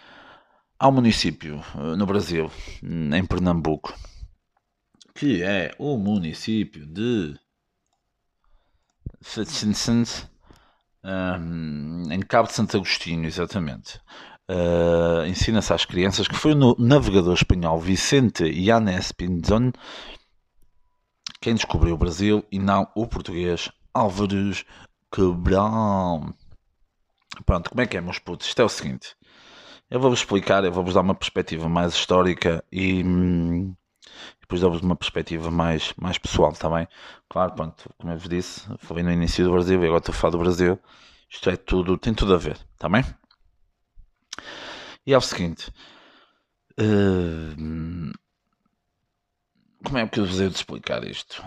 há 0.79 0.87
um 0.87 0.91
município 0.91 1.63
eh, 1.75 1.95
no 1.95 2.05
Brasil, 2.05 2.51
em 2.83 3.25
Pernambuco, 3.25 3.93
que 5.13 5.41
é 5.41 5.73
o 5.79 5.97
município 5.97 6.85
de 6.85 7.39
em 12.11 12.19
Cabo 12.21 12.47
de 12.47 12.53
Santo 12.55 12.77
Agostinho, 12.77 13.25
exatamente. 13.25 13.99
Uh, 14.49 15.25
Ensina-se 15.27 15.73
às 15.73 15.85
crianças 15.85 16.27
que 16.27 16.35
foi 16.35 16.53
o 16.53 16.75
navegador 16.77 17.33
espanhol 17.33 17.79
Vicente 17.79 18.43
Yanes 18.43 19.11
Pinzon 19.11 19.71
quem 21.45 21.53
descobriu 21.53 21.93
o 21.93 21.97
Brasil 21.97 22.43
e 22.51 22.57
não 22.57 22.87
o 22.95 23.05
português 23.07 23.69
Álvares 23.93 24.65
Cabral. 25.11 26.33
Pronto, 27.45 27.69
como 27.69 27.81
é 27.81 27.85
que 27.85 27.97
é, 27.97 28.01
meus 28.01 28.17
putos? 28.17 28.47
Isto 28.47 28.63
é 28.63 28.65
o 28.65 28.69
seguinte: 28.69 29.15
eu 29.89 29.99
vou-vos 29.99 30.19
explicar, 30.19 30.63
eu 30.63 30.71
vou-vos 30.71 30.95
dar 30.95 31.01
uma 31.01 31.13
perspectiva 31.13 31.69
mais 31.69 31.93
histórica 31.93 32.63
e 32.71 33.03
hum, 33.03 33.75
depois 34.39 34.61
dou-vos 34.61 34.81
uma 34.81 34.95
perspectiva 34.95 35.49
mais, 35.49 35.93
mais 35.97 36.17
pessoal 36.17 36.53
também. 36.53 36.87
Claro, 37.29 37.53
pronto, 37.53 37.89
como 37.97 38.13
eu 38.13 38.17
vos 38.17 38.29
disse, 38.29 38.61
falei 38.79 39.03
no 39.03 39.11
início 39.11 39.43
do 39.43 39.51
Brasil 39.51 39.81
e 39.81 39.85
agora 39.85 39.99
estou 39.99 40.13
a 40.13 40.17
falar 40.17 40.31
do 40.31 40.39
Brasil. 40.39 40.79
Isto 41.29 41.49
é 41.49 41.55
tudo, 41.55 41.97
tem 41.97 42.13
tudo 42.13 42.33
a 42.33 42.37
ver, 42.37 42.57
está 42.73 42.87
bem? 42.87 43.03
E 45.05 45.13
é 45.13 45.17
o 45.17 45.21
seguinte. 45.21 45.71
Uh, 46.79 48.11
como 49.83 49.97
é 49.97 50.07
que 50.07 50.19
eu 50.19 50.25
vos 50.25 50.39
hei 50.39 50.49
de 50.49 50.55
explicar 50.55 51.03
isto? 51.03 51.43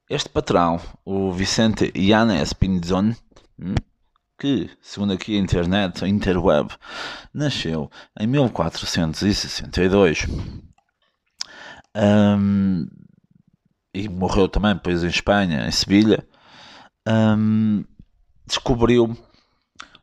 Este 0.10 0.30
patrão, 0.30 0.80
o 1.06 1.32
Vicente 1.32 1.92
Yanes 1.96 2.54
Pinzon, 2.54 3.14
hum, 3.60 3.76
que, 4.40 4.70
segundo 4.82 5.14
aqui 5.14 5.38
a 5.38 5.40
internet, 5.40 6.04
a 6.04 6.08
interweb, 6.08 6.72
nasceu 7.34 7.92
em 8.20 8.26
1462 8.26 10.26
um, 11.96 12.88
e 13.94 14.08
morreu 14.08 14.48
também 14.48 14.74
depois 14.74 15.04
em 15.04 15.08
Espanha, 15.08 15.68
em 15.68 15.72
Sevilha, 15.72 16.26
um, 17.08 17.84
descobriu 18.48 19.16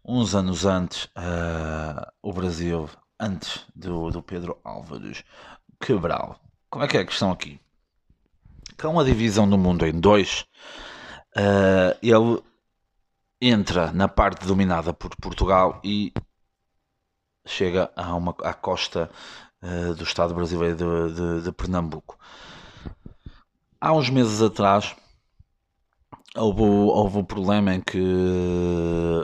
uns 0.05 0.35
anos 0.35 0.65
antes 0.65 1.05
uh, 1.17 2.07
o 2.23 2.33
Brasil, 2.33 2.89
antes 3.19 3.65
do, 3.75 4.11
do 4.11 4.23
Pedro 4.23 4.61
Álvares 4.63 5.25
Cabral. 5.81 6.39
Como 6.71 6.85
é 6.85 6.89
que 6.89 6.97
é 6.97 7.01
a 7.01 7.07
questão 7.07 7.33
aqui? 7.33 7.59
Com 8.79 9.01
a 9.01 9.05
divisão 9.05 9.49
do 9.49 9.57
mundo 9.57 9.87
em 9.87 9.99
dois, 9.99 10.45
uh, 11.35 11.97
ele 12.03 12.43
entra 13.41 13.91
na 13.93 14.07
parte 14.07 14.47
dominada 14.47 14.93
por 14.93 15.17
Portugal 15.17 15.81
e 15.83 16.13
chega 17.47 17.91
a 17.97 18.15
uma, 18.15 18.35
à 18.43 18.53
costa 18.53 19.11
uh, 19.63 19.95
do 19.95 20.05
Estado 20.05 20.35
brasileiro 20.35 20.77
de, 20.77 21.15
de, 21.15 21.45
de 21.45 21.53
Pernambuco. 21.53 22.19
Há 23.81 23.95
uns 23.95 24.11
meses 24.11 24.43
atrás 24.43 24.95
houve, 26.37 26.63
houve 26.63 27.19
um 27.19 27.25
problema 27.25 27.75
em 27.75 27.81
que 27.81 27.99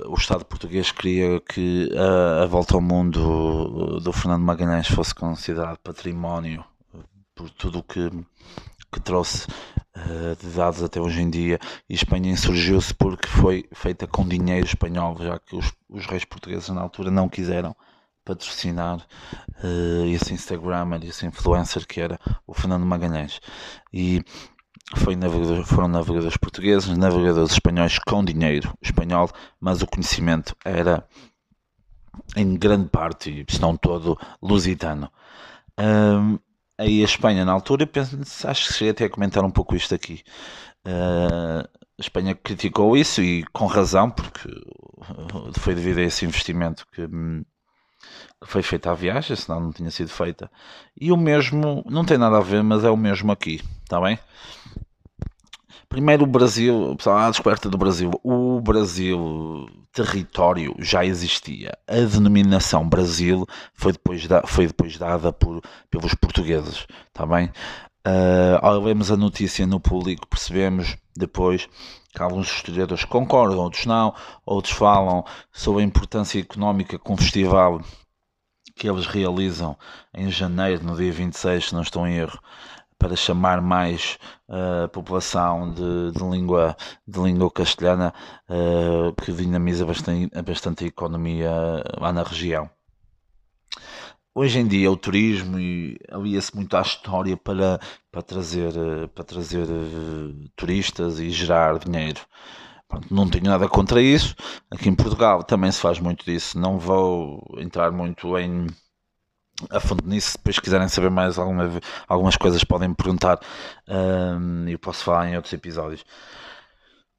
o 0.07 0.15
Estado 0.15 0.47
português 0.47 0.91
queria 0.91 1.41
que 1.41 1.91
a, 1.95 2.45
a 2.45 2.47
volta 2.47 2.75
ao 2.75 2.81
mundo 2.81 4.01
do 4.01 4.13
Fernando 4.13 4.43
Magalhães 4.43 4.89
fosse 4.89 5.15
considerado 5.15 5.79
património 5.79 6.65
por 7.35 7.51
tudo 7.51 7.81
o 7.81 7.83
que, 7.83 8.11
que 8.93 9.01
trouxe 9.01 9.47
uh, 9.97 10.37
de 10.39 10.55
dados 10.55 10.83
até 10.83 11.01
hoje 11.01 11.23
em 11.23 11.31
dia 11.31 11.59
e 11.89 11.95
Espanha 11.95 12.31
insurgiu-se 12.31 12.95
porque 12.95 13.27
foi 13.27 13.69
feita 13.73 14.07
com 14.07 14.27
dinheiro 14.27 14.67
espanhol, 14.67 15.17
já 15.19 15.39
que 15.39 15.57
os, 15.57 15.73
os 15.89 16.07
reis 16.07 16.25
portugueses 16.25 16.69
na 16.69 16.83
altura 16.83 17.11
não 17.11 17.29
quiseram 17.29 17.75
patrocinar 18.25 18.99
uh, 19.65 20.07
esse 20.07 20.33
Instagramer, 20.33 21.05
esse 21.05 21.27
influencer 21.27 21.87
que 21.87 22.01
era 22.01 22.19
o 22.47 22.55
Fernando 22.55 22.87
Magalhães. 22.87 23.41
E 23.93 24.23
foi 24.97 25.17
navegador, 25.17 25.65
foram 25.65 25.89
navegadores 25.89 26.37
portugueses, 26.37 26.97
navegadores 26.97 27.53
espanhóis 27.53 27.99
com 27.99 28.25
dinheiro 28.25 28.73
espanhol, 28.83 29.31
mas 29.61 29.83
o 29.83 29.87
conhecimento 29.87 30.55
era 30.65 31.07
em 32.37 32.55
grande 32.55 32.89
parte, 32.89 33.45
se 33.49 33.61
não 33.61 33.77
todo, 33.77 34.19
lusitano. 34.41 35.11
Um, 35.79 36.39
aí 36.83 37.01
a 37.01 37.05
Espanha, 37.05 37.45
na 37.45 37.53
altura, 37.53 37.87
penso, 37.87 38.17
acho 38.47 38.67
que 38.67 38.75
cheguei 38.75 38.91
até 38.91 39.05
a 39.05 39.11
comentar 39.11 39.45
um 39.45 39.51
pouco 39.51 39.75
isto 39.75 39.95
aqui. 39.95 40.23
Uh, 40.87 41.67
a 41.99 42.01
Espanha 42.01 42.35
criticou 42.35 42.97
isso 42.97 43.23
e 43.23 43.45
com 43.53 43.67
razão, 43.67 44.11
porque 44.11 44.49
foi 45.59 45.75
devido 45.75 45.99
a 45.99 46.03
esse 46.03 46.25
investimento 46.25 46.87
que, 46.93 47.07
que 47.07 48.47
foi 48.47 48.63
feito 48.63 48.89
à 48.89 48.95
viagem, 48.95 49.37
senão 49.37 49.61
não 49.61 49.73
tinha 49.73 49.91
sido 49.91 50.11
feita. 50.11 50.51
E 51.01 51.13
o 51.13 51.17
mesmo, 51.17 51.85
não 51.89 52.05
tem 52.05 52.19
nada 52.19 52.39
a 52.39 52.43
ver, 52.43 52.63
mas 52.63 52.85
é 52.85 52.91
o 52.91 52.97
mesmo 52.97 53.31
aqui, 53.31 53.61
está 53.85 54.01
bem? 54.01 54.19
Primeiro 55.93 56.25
o 56.25 56.27
Brasil, 56.27 56.95
pessoal, 56.97 57.19
a 57.19 57.31
descoberta 57.31 57.69
do 57.69 57.77
Brasil. 57.77 58.11
O 58.25 58.63
Brasil, 58.63 59.69
território, 59.93 60.75
já 60.79 61.05
existia. 61.05 61.77
A 61.87 61.97
denominação 61.97 62.89
Brasil 62.89 63.47
foi 63.75 63.93
depois, 63.93 64.27
da, 64.27 64.41
foi 64.47 64.67
depois 64.67 64.97
dada 64.97 65.31
por, 65.35 65.61
pelos 65.91 66.15
portugueses, 66.15 66.87
está 67.09 67.27
bem? 67.27 67.49
Uh, 68.09 68.57
ao 68.63 68.81
lermos 68.81 69.13
a 69.13 69.19
notícia 69.19 69.67
no 69.67 69.79
público, 69.79 70.27
percebemos 70.27 70.97
depois 71.15 71.69
que 72.11 72.23
alguns 72.23 72.51
historiadores 72.51 73.05
concordam, 73.05 73.59
outros 73.59 73.85
não, 73.85 74.15
outros 74.47 74.73
falam 74.73 75.23
sobre 75.53 75.83
a 75.83 75.85
importância 75.85 76.41
económica 76.41 76.99
que 76.99 77.13
um 77.13 77.19
festival 77.19 77.83
que 78.75 78.89
eles 78.89 79.05
realizam 79.05 79.77
em 80.15 80.31
janeiro, 80.31 80.83
no 80.85 80.97
dia 80.97 81.13
26, 81.13 81.67
se 81.67 81.75
não 81.75 81.83
estou 81.83 82.07
em 82.07 82.15
erro, 82.17 82.39
para 83.03 83.17
chamar 83.17 83.61
mais 83.61 84.17
a 84.49 84.85
uh, 84.85 84.89
população 84.89 85.73
de, 85.75 86.13
de, 86.13 86.23
língua, 86.23 86.77
de 87.07 87.21
língua 87.21 87.51
castelhana 87.51 88.15
uh, 88.49 89.13
que 89.21 89.33
dinamiza 89.33 89.85
bastante, 89.85 90.31
bastante 90.43 90.85
a 90.85 90.87
economia 90.87 91.51
lá 91.99 92.13
na 92.13 92.23
região. 92.23 92.71
Hoje 94.33 94.61
em 94.61 94.67
dia 94.67 94.91
o 94.91 94.97
turismo 94.97 95.59
alia-se 96.11 96.55
muito 96.55 96.77
à 96.77 96.81
história 96.81 97.37
para, 97.37 97.81
para 98.11 98.23
trazer, 98.23 98.73
para 99.15 99.25
trazer 99.25 99.67
turistas 100.57 101.19
e 101.19 101.29
gerar 101.29 101.79
dinheiro. 101.79 102.21
Não 103.11 103.29
tenho 103.29 103.45
nada 103.45 103.69
contra 103.69 104.01
isso. 104.01 104.35
Aqui 104.71 104.89
em 104.89 104.95
Portugal 104.95 105.43
também 105.43 105.71
se 105.73 105.81
faz 105.81 105.99
muito 105.99 106.25
disso. 106.25 106.59
Não 106.59 106.79
vou 106.79 107.45
entrar 107.59 107.91
muito 107.91 108.39
em 108.39 108.67
a 109.71 109.81
fundo 109.81 110.07
nisso. 110.07 110.31
Se 110.31 110.37
depois 110.37 110.59
quiserem 110.59 110.89
saber 110.89 111.11
mais 111.11 111.39
alguma, 111.39 111.71
algumas 112.09 112.37
coisas, 112.37 112.65
podem 112.65 112.89
me 112.89 112.95
perguntar 112.95 113.39
um, 113.89 114.69
eu 114.69 114.79
posso 114.79 115.05
falar 115.05 115.29
em 115.29 115.37
outros 115.37 115.53
episódios. 115.53 116.05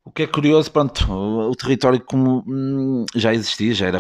O 0.06 0.12
que 0.12 0.24
é 0.24 0.28
curioso, 0.28 0.70
pronto, 0.70 1.12
o, 1.12 1.50
o 1.50 1.56
território 1.56 2.00
como 2.02 2.44
hum, 2.46 3.06
já 3.16 3.34
existia, 3.34 3.74
já 3.74 3.88
era, 3.88 4.00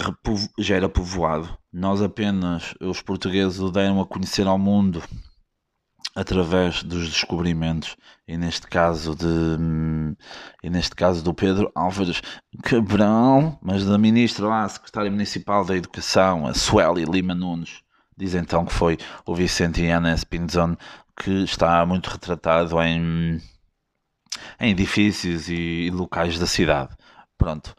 já 0.59 0.75
era 0.75 0.89
povoado. 0.89 1.57
Nós 1.71 2.01
apenas, 2.01 2.73
os 2.81 3.01
portugueses, 3.01 3.59
o 3.59 3.71
deram 3.71 4.01
a 4.01 4.05
conhecer 4.05 4.45
ao 4.45 4.59
mundo 4.59 5.01
através 6.15 6.83
dos 6.83 7.09
descobrimentos 7.09 7.95
e 8.27 8.37
neste 8.37 8.67
caso 8.67 9.15
de 9.15 9.25
hum, 9.25 10.15
e 10.63 10.69
neste 10.69 10.95
caso 10.95 11.23
do 11.23 11.33
Pedro 11.33 11.71
Álvares 11.73 12.21
Cabrão, 12.63 13.57
mas 13.61 13.85
da 13.85 13.97
ministra 13.97 14.47
lá, 14.47 14.67
secretária 14.69 15.09
municipal 15.11 15.65
da 15.65 15.75
Educação, 15.75 16.45
a 16.47 16.53
Sueli 16.53 17.05
Lima 17.05 17.33
Nunes, 17.33 17.81
diz 18.23 18.35
então 18.35 18.65
que 18.65 18.73
foi 18.73 18.97
o 19.25 19.35
Vicente 19.35 19.81
Iana 19.81 20.15
Spinzon 20.15 20.77
que 21.21 21.43
está 21.43 21.85
muito 21.85 22.09
retratado 22.09 22.81
em 22.81 23.41
em 24.59 24.71
edifícios 24.71 25.47
e 25.47 25.91
locais 25.91 26.39
da 26.39 26.47
cidade. 26.47 26.95
Pronto. 27.37 27.75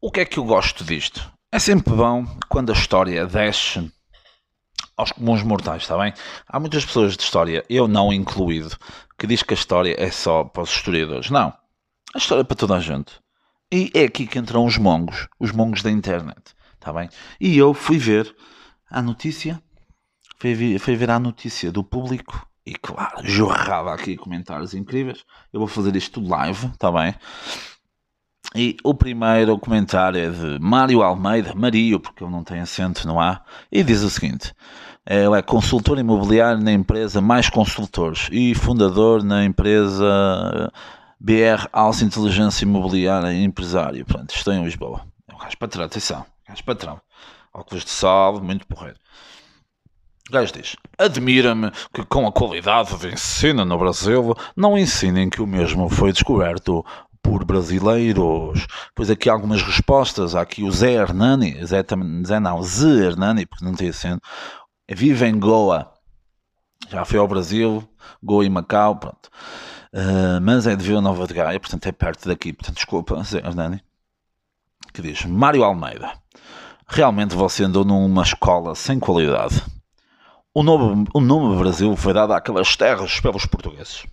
O 0.00 0.10
que 0.10 0.20
é 0.20 0.24
que 0.24 0.38
eu 0.38 0.44
gosto 0.44 0.84
disto? 0.84 1.30
É 1.52 1.58
sempre 1.58 1.94
bom 1.94 2.26
quando 2.48 2.70
a 2.70 2.74
história 2.74 3.24
desce 3.26 3.90
aos 4.96 5.12
comuns 5.12 5.42
mortais, 5.42 5.82
está 5.82 5.96
bem? 5.96 6.12
Há 6.48 6.58
muitas 6.58 6.84
pessoas 6.84 7.16
de 7.16 7.22
história, 7.22 7.64
eu 7.68 7.86
não 7.86 8.12
incluído, 8.12 8.76
que 9.18 9.26
diz 9.26 9.42
que 9.42 9.54
a 9.54 9.56
história 9.56 9.94
é 9.98 10.10
só 10.10 10.44
para 10.44 10.62
os 10.62 10.70
historiadores. 10.70 11.30
Não. 11.30 11.52
A 12.14 12.18
história 12.18 12.42
é 12.42 12.44
para 12.44 12.56
toda 12.56 12.76
a 12.76 12.80
gente. 12.80 13.12
E 13.72 13.90
é 13.94 14.04
aqui 14.04 14.26
que 14.26 14.38
entram 14.38 14.64
os 14.64 14.78
mongos, 14.78 15.28
os 15.38 15.52
mongos 15.52 15.82
da 15.82 15.90
internet, 15.90 16.54
está 16.74 16.92
bem? 16.92 17.08
E 17.40 17.56
eu 17.56 17.74
fui 17.74 17.98
ver 17.98 18.34
a 18.94 19.02
notícia, 19.02 19.60
fui 20.38 20.54
ver, 20.54 20.78
ver 20.78 21.10
a 21.10 21.18
notícia 21.18 21.72
do 21.72 21.82
público 21.82 22.48
e 22.64 22.74
claro, 22.74 23.16
jorrava 23.24 23.92
aqui 23.92 24.16
comentários 24.16 24.72
incríveis. 24.72 25.24
Eu 25.52 25.58
vou 25.58 25.66
fazer 25.66 25.96
isto 25.96 26.24
live, 26.24 26.68
está 26.68 26.92
bem? 26.92 27.12
E 28.54 28.76
o 28.84 28.94
primeiro 28.94 29.58
comentário 29.58 30.20
é 30.20 30.30
de 30.30 30.60
Mário 30.60 31.02
Almeida, 31.02 31.52
Mario, 31.56 31.98
porque 31.98 32.22
ele 32.22 32.30
não 32.30 32.44
tem 32.44 32.60
acento, 32.60 33.04
não 33.06 33.20
há, 33.20 33.42
e 33.70 33.82
diz 33.82 34.02
o 34.02 34.08
seguinte: 34.08 34.54
ele 35.04 35.36
é 35.36 35.42
consultor 35.42 35.98
imobiliário 35.98 36.62
na 36.62 36.70
empresa 36.72 37.20
Mais 37.20 37.50
Consultores 37.50 38.28
e 38.30 38.54
fundador 38.54 39.24
na 39.24 39.44
empresa 39.44 40.70
BR 41.18 41.66
Alça 41.72 42.04
Inteligência 42.04 42.64
Imobiliária 42.64 43.32
e 43.32 43.42
Empresário. 43.42 44.04
Pronto, 44.06 44.32
estou 44.32 44.52
em 44.52 44.62
Lisboa. 44.62 45.04
É 45.26 45.34
um 45.34 45.38
gajo 45.38 45.58
patrão, 45.58 45.84
atenção, 45.84 46.24
gajo 46.48 46.62
patrão. 46.64 47.00
Óculos 47.54 47.84
de 47.84 47.90
sol, 47.90 48.40
muito 48.40 48.66
porreiro. 48.66 48.98
O 50.28 50.32
gajo 50.32 50.52
diz: 50.52 50.74
Admira-me 50.98 51.70
que, 51.92 52.04
com 52.04 52.26
a 52.26 52.32
qualidade 52.32 52.96
de 52.98 53.12
ensino 53.12 53.64
no 53.64 53.78
Brasil, 53.78 54.34
não 54.56 54.76
ensinem 54.76 55.30
que 55.30 55.40
o 55.40 55.46
mesmo 55.46 55.88
foi 55.88 56.12
descoberto 56.12 56.84
por 57.22 57.44
brasileiros. 57.44 58.66
Pois 58.94 59.08
aqui 59.08 59.28
algumas 59.28 59.62
respostas. 59.62 60.34
Há 60.34 60.40
aqui 60.40 60.64
o 60.64 60.70
Zé 60.70 60.92
Hernani, 60.92 61.64
Zé, 61.64 61.84
Zé 62.26 62.40
não, 62.40 62.62
Zé 62.62 63.06
Hernani, 63.06 63.46
porque 63.46 63.64
não 63.64 63.74
tem 63.74 63.88
acento. 63.88 64.20
Vive 64.90 65.26
em 65.26 65.38
Goa. 65.38 65.92
Já 66.90 67.04
foi 67.04 67.18
ao 67.18 67.28
Brasil, 67.28 67.88
Goa 68.22 68.44
e 68.44 68.50
Macau, 68.50 68.96
pronto. 68.96 69.30
Uh, 69.92 70.40
mas 70.42 70.66
é 70.66 70.74
de 70.74 70.84
Vila 70.84 71.00
Nova 71.00 71.26
de 71.26 71.34
Gaia, 71.34 71.60
portanto 71.60 71.86
é 71.86 71.92
perto 71.92 72.28
daqui. 72.28 72.52
Portanto, 72.52 72.76
desculpa, 72.76 73.22
Zé 73.22 73.38
Hernani. 73.38 73.80
Que 74.92 75.00
diz: 75.00 75.24
Mário 75.24 75.64
Almeida. 75.64 76.12
Realmente 76.86 77.34
você 77.34 77.64
andou 77.64 77.84
numa 77.84 78.22
escola 78.22 78.74
sem 78.74 78.98
qualidade. 78.98 79.62
O 80.52 80.62
nome, 80.62 81.06
o 81.12 81.20
nome 81.20 81.58
Brasil 81.58 81.96
foi 81.96 82.12
dado 82.12 82.32
àquelas 82.32 82.76
terras 82.76 83.18
pelos 83.20 83.46
portugueses. 83.46 84.06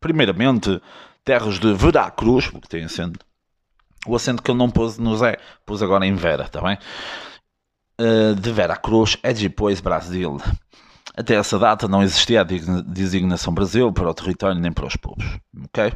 Primeiramente, 0.00 0.82
terras 1.24 1.58
de 1.58 1.72
Veracruz, 1.72 2.48
porque 2.48 2.68
tem 2.68 2.84
acento. 2.84 3.24
O 4.06 4.16
acento 4.16 4.42
que 4.42 4.50
ele 4.50 4.58
não 4.58 4.68
pôs 4.68 4.98
no 4.98 5.16
Zé, 5.16 5.38
pôs 5.64 5.82
agora 5.82 6.04
em 6.04 6.14
Vera, 6.14 6.44
está 6.44 6.60
bem? 6.60 6.76
Uh, 8.00 8.34
de 8.34 8.52
Veracruz 8.52 9.16
é 9.22 9.32
depois 9.32 9.80
Brasil. 9.80 10.38
Até 11.16 11.36
essa 11.36 11.58
data 11.58 11.86
não 11.86 12.02
existia 12.02 12.40
a 12.40 12.44
designação 12.44 13.54
Brasil 13.54 13.92
para 13.92 14.10
o 14.10 14.14
território 14.14 14.60
nem 14.60 14.72
para 14.72 14.86
os 14.86 14.96
povos. 14.96 15.24
ok? 15.64 15.92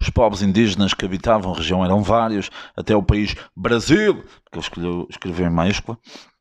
Os 0.00 0.10
povos 0.10 0.42
indígenas 0.42 0.94
que 0.94 1.04
habitavam 1.04 1.52
a 1.52 1.56
região 1.56 1.84
eram 1.84 2.02
vários, 2.02 2.50
até 2.76 2.94
o 2.94 3.02
país 3.02 3.34
Brasil, 3.56 4.24
que 4.50 4.80
ele 4.80 5.06
escreveu 5.08 5.46
em 5.46 5.50
maiúscula, 5.50 5.98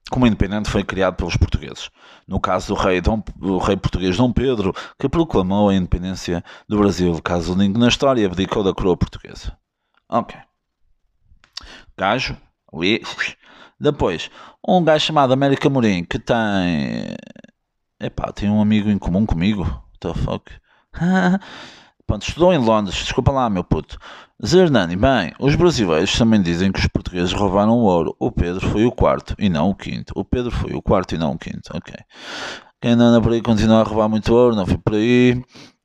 como 0.09 0.27
independente 0.27 0.69
foi 0.69 0.83
criado 0.83 1.15
pelos 1.15 1.37
portugueses. 1.37 1.89
No 2.27 2.39
caso 2.39 2.67
do 2.67 2.79
rei, 2.79 2.99
Dom, 2.99 3.23
do 3.37 3.57
rei 3.59 3.77
português 3.77 4.17
Dom 4.17 4.33
Pedro, 4.33 4.73
que 4.99 5.07
proclamou 5.07 5.69
a 5.69 5.75
independência 5.75 6.43
do 6.67 6.77
Brasil, 6.77 7.19
caso 7.21 7.53
único 7.53 7.79
na 7.79 7.87
história, 7.87 8.25
abdicou 8.25 8.63
da 8.63 8.73
coroa 8.73 8.97
portuguesa. 8.97 9.57
Ok. 10.09 10.37
Gajo. 11.97 12.35
Oui. 12.73 13.01
Depois, 13.79 14.29
um 14.67 14.83
gajo 14.83 15.05
chamado 15.05 15.33
América 15.33 15.69
Morim, 15.69 16.03
que 16.03 16.19
tem... 16.19 17.15
Epá, 17.99 18.31
tem 18.31 18.49
um 18.49 18.61
amigo 18.61 18.89
em 18.89 18.97
comum 18.97 19.25
comigo. 19.25 19.63
What 19.63 19.99
the 20.01 20.13
fuck? 20.13 20.51
Estudou 22.19 22.53
em 22.53 22.57
Londres, 22.57 22.95
desculpa 22.95 23.31
lá, 23.31 23.49
meu 23.49 23.63
puto. 23.63 23.97
Zernani, 24.43 24.95
bem, 24.95 25.33
os 25.39 25.55
brasileiros 25.55 26.17
também 26.17 26.41
dizem 26.41 26.71
que 26.71 26.79
os 26.79 26.87
portugueses 26.87 27.31
roubaram 27.31 27.73
o 27.73 27.83
ouro. 27.83 28.15
O 28.19 28.31
Pedro 28.31 28.67
foi 28.69 28.85
o 28.85 28.91
quarto 28.91 29.35
e 29.37 29.49
não 29.49 29.69
o 29.69 29.75
quinto. 29.75 30.11
O 30.15 30.25
Pedro 30.25 30.51
foi 30.51 30.73
o 30.73 30.81
quarto 30.81 31.13
e 31.13 31.17
não 31.17 31.33
o 31.33 31.37
quinto, 31.37 31.69
ok. 31.75 31.93
Quem 32.81 32.95
não 32.95 33.05
anda 33.05 33.21
por 33.21 33.31
aí 33.31 33.41
continua 33.41 33.81
a 33.81 33.83
roubar 33.83 34.09
muito 34.09 34.33
ouro, 34.33 34.55
não 34.55 34.65
foi 34.65 34.77
por 34.77 34.95
aí. 34.95 35.43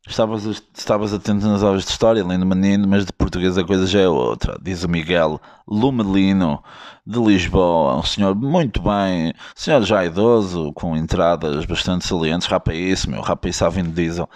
Estavas, 0.08 0.62
estavas 0.72 1.12
atento 1.12 1.46
nas 1.46 1.62
aulas 1.62 1.84
de 1.84 1.90
história, 1.90 2.22
lindo 2.22 2.46
menino, 2.46 2.86
mas 2.88 3.04
de 3.04 3.12
português 3.12 3.58
a 3.58 3.64
coisa 3.64 3.86
já 3.86 4.00
é 4.00 4.08
outra. 4.08 4.56
Diz 4.62 4.84
o 4.84 4.88
Miguel 4.88 5.40
Lumelino, 5.68 6.62
de 7.04 7.18
Lisboa. 7.18 7.96
Um 7.96 8.02
senhor 8.04 8.34
muito 8.34 8.80
bem, 8.80 9.34
senhor 9.54 9.82
já 9.82 10.04
idoso, 10.04 10.72
com 10.74 10.96
entradas 10.96 11.66
bastante 11.66 12.06
salientes. 12.06 12.46
Rapa 12.46 12.72
isso, 12.72 13.10
meu, 13.10 13.20
rapa 13.20 13.48
isso 13.48 13.64
à 13.64 13.68
diesel. 13.68 14.28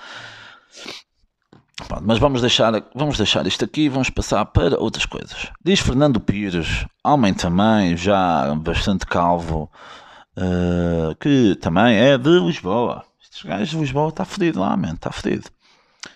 Pronto, 1.87 2.05
mas 2.07 2.19
vamos 2.19 2.40
deixar, 2.40 2.73
vamos 2.95 3.16
deixar 3.16 3.47
isto 3.47 3.64
aqui 3.64 3.83
e 3.83 3.88
vamos 3.88 4.11
passar 4.11 4.45
para 4.47 4.79
outras 4.79 5.07
coisas. 5.07 5.51
Diz 5.64 5.81
Fernando 5.81 6.21
Pires, 6.21 6.87
homem 7.05 7.35
também, 7.35 7.97
já 7.97 8.55
bastante 8.55 9.07
calvo, 9.07 9.71
uh, 10.37 11.14
que 11.16 11.57
também 11.57 11.97
é 11.97 12.16
de 12.16 12.38
Lisboa. 12.38 13.05
Estes 13.23 13.43
gajos 13.43 13.71
de 13.71 13.79
Lisboa 13.79 14.09
está 14.09 14.25
fedido 14.25 14.61
lá, 14.61 14.77
man, 14.77 14.95
está 14.95 15.11
fedido. 15.11 15.51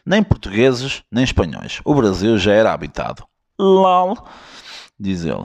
Nem 0.05 0.22
portugueses, 0.22 1.03
nem 1.11 1.24
espanhóis. 1.24 1.81
O 1.85 1.94
Brasil 1.94 2.38
já 2.38 2.53
era 2.53 2.72
habitado. 2.72 3.24
LOL, 3.59 4.16
diz 4.98 5.24
ele. 5.24 5.44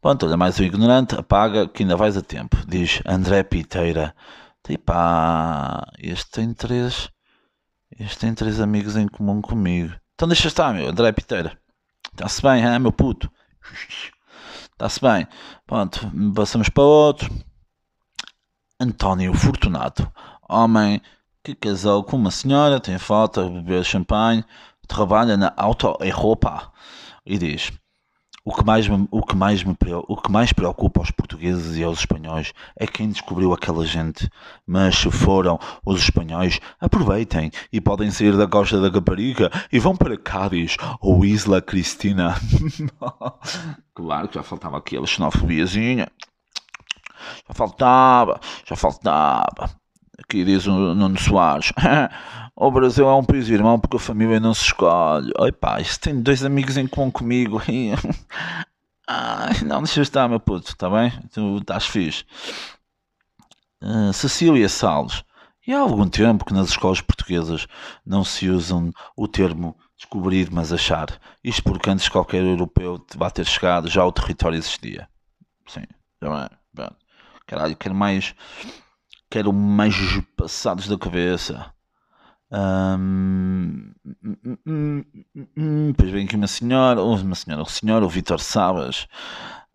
Pronto, 0.00 0.26
olha, 0.26 0.36
mais 0.36 0.58
um 0.60 0.64
ignorante, 0.64 1.16
apaga 1.16 1.66
que 1.66 1.82
ainda 1.82 1.96
vais 1.96 2.16
a 2.16 2.22
tempo, 2.22 2.56
diz 2.66 3.02
André 3.04 3.42
Piteira. 3.42 4.14
Tipo, 4.62 4.92
este 5.98 6.30
tem 6.30 6.52
três 6.52 7.10
este 7.98 8.18
tem 8.18 8.34
três 8.34 8.60
amigos 8.60 8.96
em 8.96 9.08
comum 9.08 9.40
comigo. 9.40 9.94
Então 10.14 10.28
deixa 10.28 10.48
estar, 10.48 10.72
meu. 10.72 10.88
André 10.88 11.12
Piteira. 11.12 11.58
Está-se 12.12 12.42
bem, 12.42 12.64
hein, 12.64 12.78
meu 12.78 12.92
puto? 12.92 13.30
Está-se 14.72 15.00
bem. 15.00 15.26
Pronto, 15.66 16.10
passamos 16.34 16.68
para 16.68 16.82
outro. 16.82 17.28
António 18.80 19.34
Fortunato. 19.34 20.10
Homem 20.48 21.02
que 21.42 21.54
casou 21.54 22.04
com 22.04 22.16
uma 22.16 22.30
senhora, 22.30 22.80
tem 22.80 22.98
foto, 22.98 23.48
bebeu 23.50 23.82
champanhe, 23.82 24.44
trabalha 24.86 25.36
na 25.36 25.52
Auto 25.56 25.96
Europa. 26.00 26.72
E 27.26 27.38
diz: 27.38 27.72
o 28.48 28.54
que, 28.54 28.64
mais 28.64 28.88
me, 28.88 29.06
o, 29.10 29.22
que 29.22 29.36
mais 29.36 29.62
me, 29.62 29.76
o 30.08 30.16
que 30.16 30.32
mais 30.32 30.54
preocupa 30.54 31.00
aos 31.00 31.10
portugueses 31.10 31.76
e 31.76 31.84
aos 31.84 31.98
espanhóis 31.98 32.54
é 32.76 32.86
quem 32.86 33.10
descobriu 33.10 33.52
aquela 33.52 33.84
gente. 33.84 34.26
Mas 34.66 34.96
se 34.96 35.10
foram 35.10 35.60
os 35.84 36.00
espanhóis, 36.00 36.58
aproveitem 36.80 37.50
e 37.70 37.78
podem 37.78 38.10
sair 38.10 38.34
da 38.38 38.48
costa 38.48 38.80
da 38.80 38.90
Caparica 38.90 39.50
e 39.70 39.78
vão 39.78 39.94
para 39.94 40.16
Cádiz 40.16 40.78
ou 40.98 41.26
Isla 41.26 41.60
Cristina. 41.60 42.36
claro 43.94 44.28
que 44.28 44.36
já 44.36 44.42
faltava 44.42 44.78
aquela 44.78 45.06
xenofobiazinha. 45.06 46.08
Já 47.46 47.54
faltava, 47.54 48.40
já 48.64 48.76
faltava. 48.76 49.77
Aqui 50.30 50.44
diz 50.44 50.66
o 50.66 50.94
Nuno 50.94 51.18
Soares. 51.18 51.72
o 52.54 52.70
Brasil 52.70 53.08
é 53.08 53.14
um 53.14 53.24
país 53.24 53.48
irmão 53.48 53.80
porque 53.80 53.96
a 53.96 53.98
família 53.98 54.38
não 54.38 54.52
se 54.52 54.64
escolhe. 54.64 55.32
Oi 55.38 55.50
pá, 55.50 55.80
isto 55.80 56.02
tem 56.02 56.20
dois 56.20 56.44
amigos 56.44 56.76
em 56.76 56.86
comum 56.86 57.10
comigo. 57.10 57.62
Ai, 59.08 59.62
não, 59.64 59.82
deixa 59.82 60.02
estar, 60.02 60.28
meu 60.28 60.38
puto, 60.38 60.68
está 60.68 60.90
bem? 60.90 61.10
Tu 61.32 61.56
estás 61.56 61.86
fixe. 61.86 62.26
Uh, 63.82 64.12
Cecília 64.12 64.68
Salles. 64.68 65.24
E 65.66 65.72
há 65.72 65.80
algum 65.80 66.06
tempo 66.06 66.44
que 66.44 66.52
nas 66.52 66.68
escolas 66.68 67.00
portuguesas 67.00 67.66
não 68.04 68.22
se 68.22 68.50
usam 68.50 68.92
o 69.16 69.26
termo 69.26 69.74
descobrir, 69.96 70.50
mas 70.52 70.74
achar. 70.74 71.08
Isto 71.42 71.62
porque 71.62 71.88
antes 71.88 72.06
qualquer 72.10 72.42
europeu 72.42 73.02
vai 73.16 73.30
ter 73.30 73.46
chegado, 73.46 73.88
já 73.88 74.04
o 74.04 74.12
território 74.12 74.58
existia. 74.58 75.08
Sim, 75.66 75.84
já 76.20 76.50
é. 76.76 76.90
Caralho, 77.46 77.76
quero 77.78 77.94
mais. 77.94 78.34
Quero 79.30 79.52
mais 79.52 79.94
passados 80.36 80.88
da 80.88 80.96
cabeça. 80.96 81.72
Hum, 82.50 83.92
depois 85.88 86.10
vem 86.10 86.24
aqui 86.24 86.34
uma 86.34 86.46
senhora, 86.46 87.02
uma 87.02 87.34
senhora, 87.34 87.62
o 87.62 87.66
senhor, 87.66 88.02
o 88.02 88.08
Vitor 88.08 88.40
Sabas, 88.40 89.06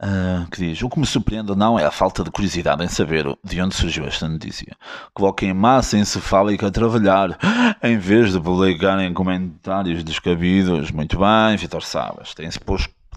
uh, 0.02 0.50
que 0.50 0.58
diz: 0.58 0.82
O 0.82 0.90
que 0.90 1.00
me 1.00 1.06
surpreende 1.06 1.52
ou 1.52 1.58
não 1.58 1.78
é 1.78 1.86
a 1.86 1.92
falta 1.92 2.24
de 2.24 2.32
curiosidade 2.32 2.84
em 2.84 2.88
saber 2.88 3.26
de 3.44 3.62
onde 3.62 3.76
surgiu 3.76 4.06
esta 4.06 4.28
notícia. 4.28 4.76
Coloquem 5.14 5.54
massa 5.54 5.98
encefálica 5.98 6.68
a 6.68 6.72
trabalhar, 6.72 7.38
em 7.84 7.98
vez 7.98 8.32
de 8.32 8.40
publicarem 8.40 9.14
comentários 9.14 10.04
descabidos. 10.04 10.90
Muito 10.90 11.20
bem, 11.20 11.58
Vitor 11.58 11.84
Sabas, 11.84 12.34
tens, 12.34 12.60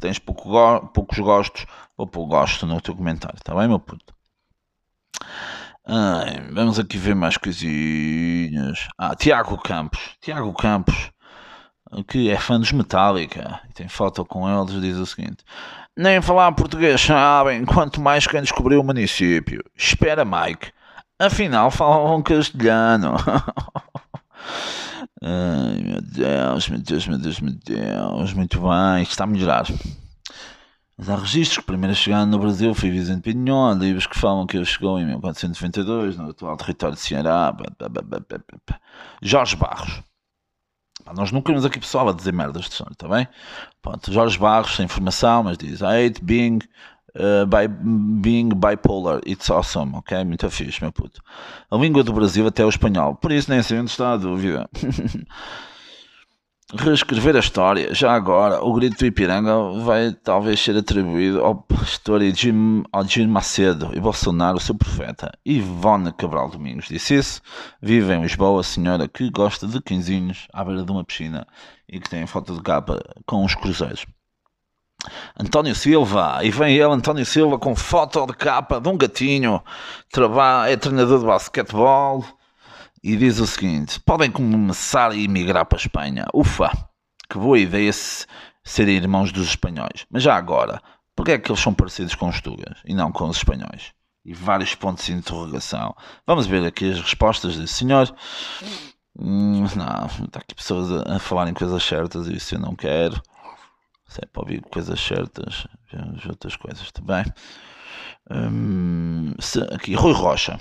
tens 0.01 0.19
pouco 0.19 0.51
go 0.51 0.87
poucos 0.89 1.19
gostos 1.19 1.67
ou 1.97 2.07
pouco 2.07 2.29
gosto 2.29 2.67
no 2.67 2.81
teu 2.81 2.95
comentário, 2.95 3.39
está 3.39 3.55
bem, 3.55 3.69
meu 3.69 3.81
puto? 3.81 4.16
Ai, 5.89 6.43
vamos 6.51 6.81
aqui 6.81 6.99
ver 6.99 7.15
mais 7.15 7.37
coisinhas. 7.37 8.89
Ah, 8.99 9.15
Tiago 9.15 9.57
Campos. 9.57 10.01
Tiago 10.21 10.53
Campos, 10.53 11.13
que 12.09 12.29
é 12.29 12.37
fã 12.37 12.59
dos 12.59 12.73
Metallica 12.73 13.61
e 13.71 13.73
tem 13.73 13.87
foto 13.87 14.25
com 14.25 14.49
eles, 14.49 14.81
diz 14.81 14.97
o 14.97 15.07
seguinte: 15.07 15.45
Nem 15.97 16.21
falar 16.21 16.51
português 16.53 17.01
sabem, 17.01 17.65
quanto 17.65 18.01
mais 18.01 18.27
quem 18.27 18.43
descobriu 18.43 18.81
o 18.81 18.85
município. 18.85 19.63
Espera, 19.77 20.25
Mike. 20.25 20.73
Afinal, 21.21 21.71
falam 21.71 22.21
castelhano. 22.21 23.15
Ai, 25.23 25.81
meu 25.83 26.03
Deus, 26.03 26.69
meu 26.69 26.81
Deus, 26.81 27.07
meu 27.07 27.19
Deus, 27.19 27.41
meu 27.41 27.55
Deus. 27.65 28.33
Muito 28.33 28.61
bem, 28.61 29.03
está 29.03 29.23
a 29.23 29.27
melhorar. 29.29 29.67
Mas 30.99 31.11
há 31.11 31.17
registros 31.17 31.59
que 31.59 31.65
primeiro 31.65 31.95
chegando 31.95 32.31
no 32.31 32.39
Brasil 32.39 32.75
foi 32.75 32.91
Vicente 32.91 33.21
Pinhon, 33.21 33.75
livros 33.75 34.07
que 34.07 34.19
falam 34.19 34.47
que 34.47 34.57
ele 34.57 34.65
chegou 34.65 34.99
em 34.99 35.05
1492 35.05 36.17
no 36.17 36.31
atual 36.31 36.57
território 36.57 36.95
de 36.95 37.03
Ceará. 37.03 37.55
Jorge 39.21 39.57
Barros. 39.57 40.03
Nós 41.15 41.31
nunca 41.31 41.53
vimos 41.53 41.65
aqui 41.65 41.79
pessoal 41.79 42.09
a 42.09 42.13
dizer 42.13 42.33
merdas 42.33 42.65
de 42.65 42.75
sonho, 42.75 42.93
está 42.93 43.07
bem? 43.07 43.29
Pronto, 43.83 44.11
Jorge 44.11 44.39
Barros, 44.39 44.75
sem 44.75 44.87
informação, 44.87 45.45
mas 45.45 45.59
diz: 45.59 45.81
I 45.81 46.07
hate 46.07 46.25
being, 46.25 46.61
uh, 47.15 47.47
by, 47.47 47.69
being 47.69 48.49
bipolar, 48.49 49.21
it's 49.27 49.51
awesome, 49.51 49.95
ok? 49.97 50.25
Muito 50.25 50.51
fixe, 50.51 50.81
meu 50.83 50.91
puto. 50.91 51.23
A 51.71 51.77
língua 51.77 52.03
do 52.03 52.13
Brasil 52.13 52.47
até 52.47 52.65
o 52.65 52.69
espanhol, 52.69 53.15
por 53.15 53.31
isso 53.31 53.51
nem 53.51 53.63
sei 53.63 53.79
onde 53.79 53.91
está 53.91 54.15
a 54.15 54.17
dúvida. 54.17 54.69
reescrever 56.75 57.37
a 57.37 57.41
história. 57.41 57.95
Já 57.95 58.13
agora, 58.13 58.63
o 58.63 58.73
grito 58.73 58.99
do 58.99 59.07
Ipiranga 59.07 59.81
vai 59.85 60.13
talvez 60.13 60.61
ser 60.61 60.77
atribuído 60.77 61.45
ao 61.45 61.55
pastor 61.55 62.21
Jim, 62.35 62.83
ao 62.93 63.07
Jim 63.07 63.27
Macedo 63.27 63.91
e 63.95 64.01
Bolsonaro, 64.01 64.59
seu 64.59 64.75
profeta. 64.75 65.33
Ivone 65.45 66.13
Cabral 66.13 66.51
Domingos 66.51 66.87
disse 66.89 67.15
isso. 67.15 67.41
Vive 67.81 68.13
em 68.15 68.23
Lisboa 68.23 68.63
senhora 68.63 69.07
que 69.07 69.31
gosta 69.31 69.67
de 69.67 69.81
quinzinhos 69.81 70.49
à 70.53 70.65
beira 70.65 70.83
de 70.83 70.91
uma 70.91 71.05
piscina 71.05 71.47
e 71.89 72.01
que 72.01 72.11
tem 72.11 72.27
foto 72.27 72.55
de 72.55 72.63
capa 72.63 73.01
com 73.25 73.45
os 73.45 73.55
cruzeiros. 73.55 74.05
António 75.39 75.75
Silva, 75.75 76.41
e 76.43 76.51
vem 76.51 76.75
ele, 76.75 76.93
António 76.93 77.25
Silva, 77.25 77.59
com 77.59 77.77
foto 77.77 78.27
de 78.27 78.33
capa 78.33 78.81
de 78.81 78.89
um 78.89 78.97
gatinho, 78.97 79.63
trabalha, 80.11 80.73
é 80.73 80.77
treinador 80.77 81.21
de 81.21 81.27
basquetebol, 81.27 82.25
e 83.07 83.17
diz 83.17 83.39
o 83.39 83.47
seguinte: 83.47 84.01
podem 84.01 84.33
começar 84.33 85.13
a 85.13 85.17
emigrar 85.17 85.65
para 85.65 85.79
a 85.79 85.81
Espanha. 85.81 86.27
Ufa, 86.35 86.73
que 87.31 87.39
boa 87.39 87.57
ideia 87.57 87.93
se 87.93 88.27
serem 88.65 88.97
irmãos 88.97 89.31
dos 89.31 89.47
espanhóis. 89.47 90.05
Mas 90.11 90.25
já 90.25 90.35
agora, 90.35 90.83
porquê 91.15 91.33
é 91.33 91.39
que 91.39 91.49
eles 91.49 91.63
são 91.63 91.73
parecidos 91.73 92.17
com 92.17 92.29
os 92.29 92.41
tugas 92.41 92.79
e 92.85 92.93
não 92.95 93.13
com 93.13 93.29
os 93.29 93.37
espanhóis? 93.37 93.93
E 94.25 94.35
vários 94.35 94.75
pontos 94.75 95.07
de 95.07 95.13
interrogação. 95.13 95.95
Vamos 96.27 96.49
ver 96.49 96.67
aqui 96.67 96.91
as 96.91 97.01
respostas 97.01 97.57
desse 97.57 97.75
senhor. 97.75 98.13
Hum, 99.17 99.65
não, 99.77 100.07
está 100.25 100.41
aqui 100.41 100.57
pessoas 100.57 100.91
a, 101.09 101.21
falarem 101.21 101.55
coisas 101.55 101.81
certas 101.85 102.27
isso 102.27 102.57
eu 102.57 102.59
não 102.59 102.75
quero. 102.75 103.23
Se 104.09 104.19
é 104.21 104.27
para 104.27 104.43
ouvir 104.43 104.63
coisas 104.63 105.01
certas, 105.01 105.69
outras 106.29 106.57
coisas 106.57 106.91
também. 106.91 107.25
Hum, 108.29 109.33
aqui, 109.73 109.95
Rui 109.95 110.13
Rocha. 110.13 110.59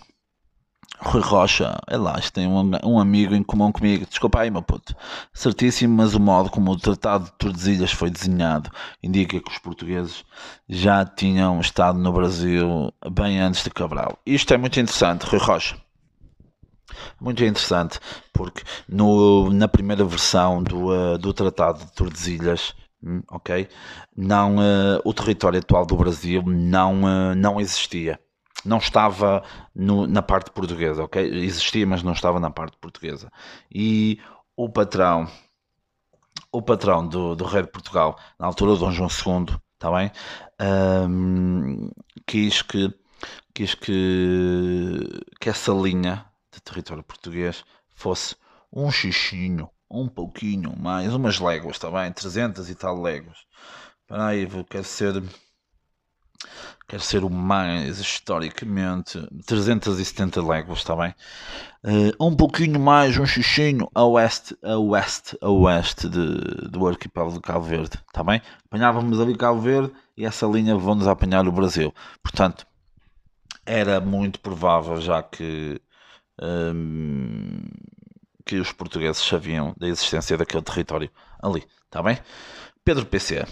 Rui 0.99 1.21
Rocha, 1.21 1.77
é 1.87 1.97
lá, 1.97 2.19
tem 2.33 2.47
um, 2.47 2.71
um, 2.83 2.99
amigo 2.99 3.35
em 3.35 3.43
comum 3.43 3.71
comigo. 3.71 4.05
Desculpa 4.05 4.39
aí, 4.39 4.49
meu 4.49 4.61
puto. 4.61 4.95
Certíssimo, 5.33 5.95
mas 5.95 6.15
o 6.15 6.19
modo 6.19 6.49
como 6.49 6.71
o 6.71 6.77
Tratado 6.77 7.25
de 7.25 7.31
Tordesilhas 7.33 7.91
foi 7.91 8.09
desenhado 8.09 8.69
indica 9.03 9.39
que 9.39 9.51
os 9.51 9.57
portugueses 9.57 10.23
já 10.67 11.05
tinham 11.05 11.59
estado 11.59 11.99
no 11.99 12.11
Brasil 12.11 12.93
bem 13.11 13.39
antes 13.39 13.63
de 13.63 13.69
Cabral. 13.69 14.17
Isto 14.25 14.53
é 14.53 14.57
muito 14.57 14.79
interessante, 14.79 15.25
Rui 15.25 15.39
Rocha. 15.39 15.77
Muito 17.19 17.43
interessante, 17.43 17.99
porque 18.31 18.63
no, 18.87 19.51
na 19.51 19.67
primeira 19.67 20.03
versão 20.05 20.63
do, 20.63 20.87
uh, 20.87 21.17
do 21.17 21.33
Tratado 21.33 21.79
de 21.79 21.91
Tordesilhas, 21.93 22.73
hum, 23.03 23.21
ok, 23.29 23.67
não, 24.15 24.57
uh, 24.57 25.01
o 25.03 25.13
território 25.13 25.59
atual 25.59 25.85
do 25.85 25.95
Brasil 25.95 26.43
não, 26.45 27.03
uh, 27.03 27.35
não 27.35 27.59
existia 27.59 28.19
não 28.65 28.77
estava 28.77 29.43
no, 29.73 30.07
na 30.07 30.21
parte 30.21 30.51
portuguesa, 30.51 31.03
ok? 31.03 31.23
Existia, 31.43 31.85
mas 31.85 32.03
não 32.03 32.13
estava 32.13 32.39
na 32.39 32.49
parte 32.49 32.77
portuguesa. 32.77 33.31
E 33.71 34.19
o 34.55 34.67
patrão, 34.69 35.27
o 36.51 36.61
patrão 36.61 37.07
do, 37.07 37.35
do 37.35 37.45
rei 37.45 37.61
de 37.61 37.69
Portugal, 37.69 38.17
na 38.39 38.47
altura 38.47 38.75
Dom 38.75 38.91
João 38.91 39.09
II, 39.09 39.55
está 39.73 39.91
bem? 39.91 40.11
Um, 40.59 41.89
quis 42.25 42.61
que 42.61 42.93
quis 43.53 43.73
que, 43.73 44.99
que 45.39 45.49
essa 45.49 45.71
linha 45.71 46.25
de 46.53 46.61
território 46.61 47.03
português 47.03 47.63
fosse 47.95 48.35
um 48.71 48.91
xixinho, 48.91 49.69
um 49.89 50.07
pouquinho 50.09 50.75
mais, 50.77 51.13
umas 51.13 51.39
léguas, 51.39 51.77
está 51.77 51.89
bem? 51.89 52.11
300 52.11 52.69
e 52.69 52.75
tal 52.75 53.01
léguas. 53.01 53.37
Espera 54.01 54.25
aí, 54.27 54.47
quero 54.69 54.83
ser 54.83 55.23
quer 56.87 57.01
ser 57.01 57.23
o 57.23 57.29
mais 57.29 57.99
historicamente 57.99 59.19
370 59.45 60.45
léguas, 60.45 60.79
está 60.79 60.95
bem? 60.95 61.13
Uh, 61.83 62.27
um 62.27 62.35
pouquinho 62.35 62.79
mais, 62.79 63.17
um 63.17 63.25
xixinho 63.25 63.89
a 63.93 64.03
oeste, 64.03 64.57
a 64.63 64.77
oeste, 64.77 65.37
a 65.41 65.49
oeste 65.49 66.09
de, 66.09 66.69
do 66.69 66.87
arquipélago 66.87 67.33
de 67.33 67.41
Cabo 67.41 67.65
Verde, 67.65 67.99
está 68.07 68.23
bem? 68.23 68.41
Apanhávamos 68.65 69.19
ali 69.19 69.35
Cabo 69.35 69.59
Verde 69.59 69.91
e 70.17 70.25
essa 70.25 70.45
linha 70.45 70.75
vão-nos 70.75 71.07
apanhar 71.07 71.47
o 71.47 71.51
Brasil. 71.51 71.93
Portanto, 72.21 72.65
era 73.65 73.99
muito 73.99 74.39
provável, 74.39 75.01
já 75.01 75.23
que, 75.23 75.81
um, 76.41 77.61
que 78.45 78.57
os 78.57 78.71
portugueses 78.71 79.21
sabiam 79.21 79.73
da 79.77 79.87
existência 79.87 80.37
daquele 80.37 80.63
território 80.63 81.09
ali, 81.41 81.63
está 81.85 82.03
bem? 82.03 82.17
Pedro 82.83 83.05
PC. 83.05 83.45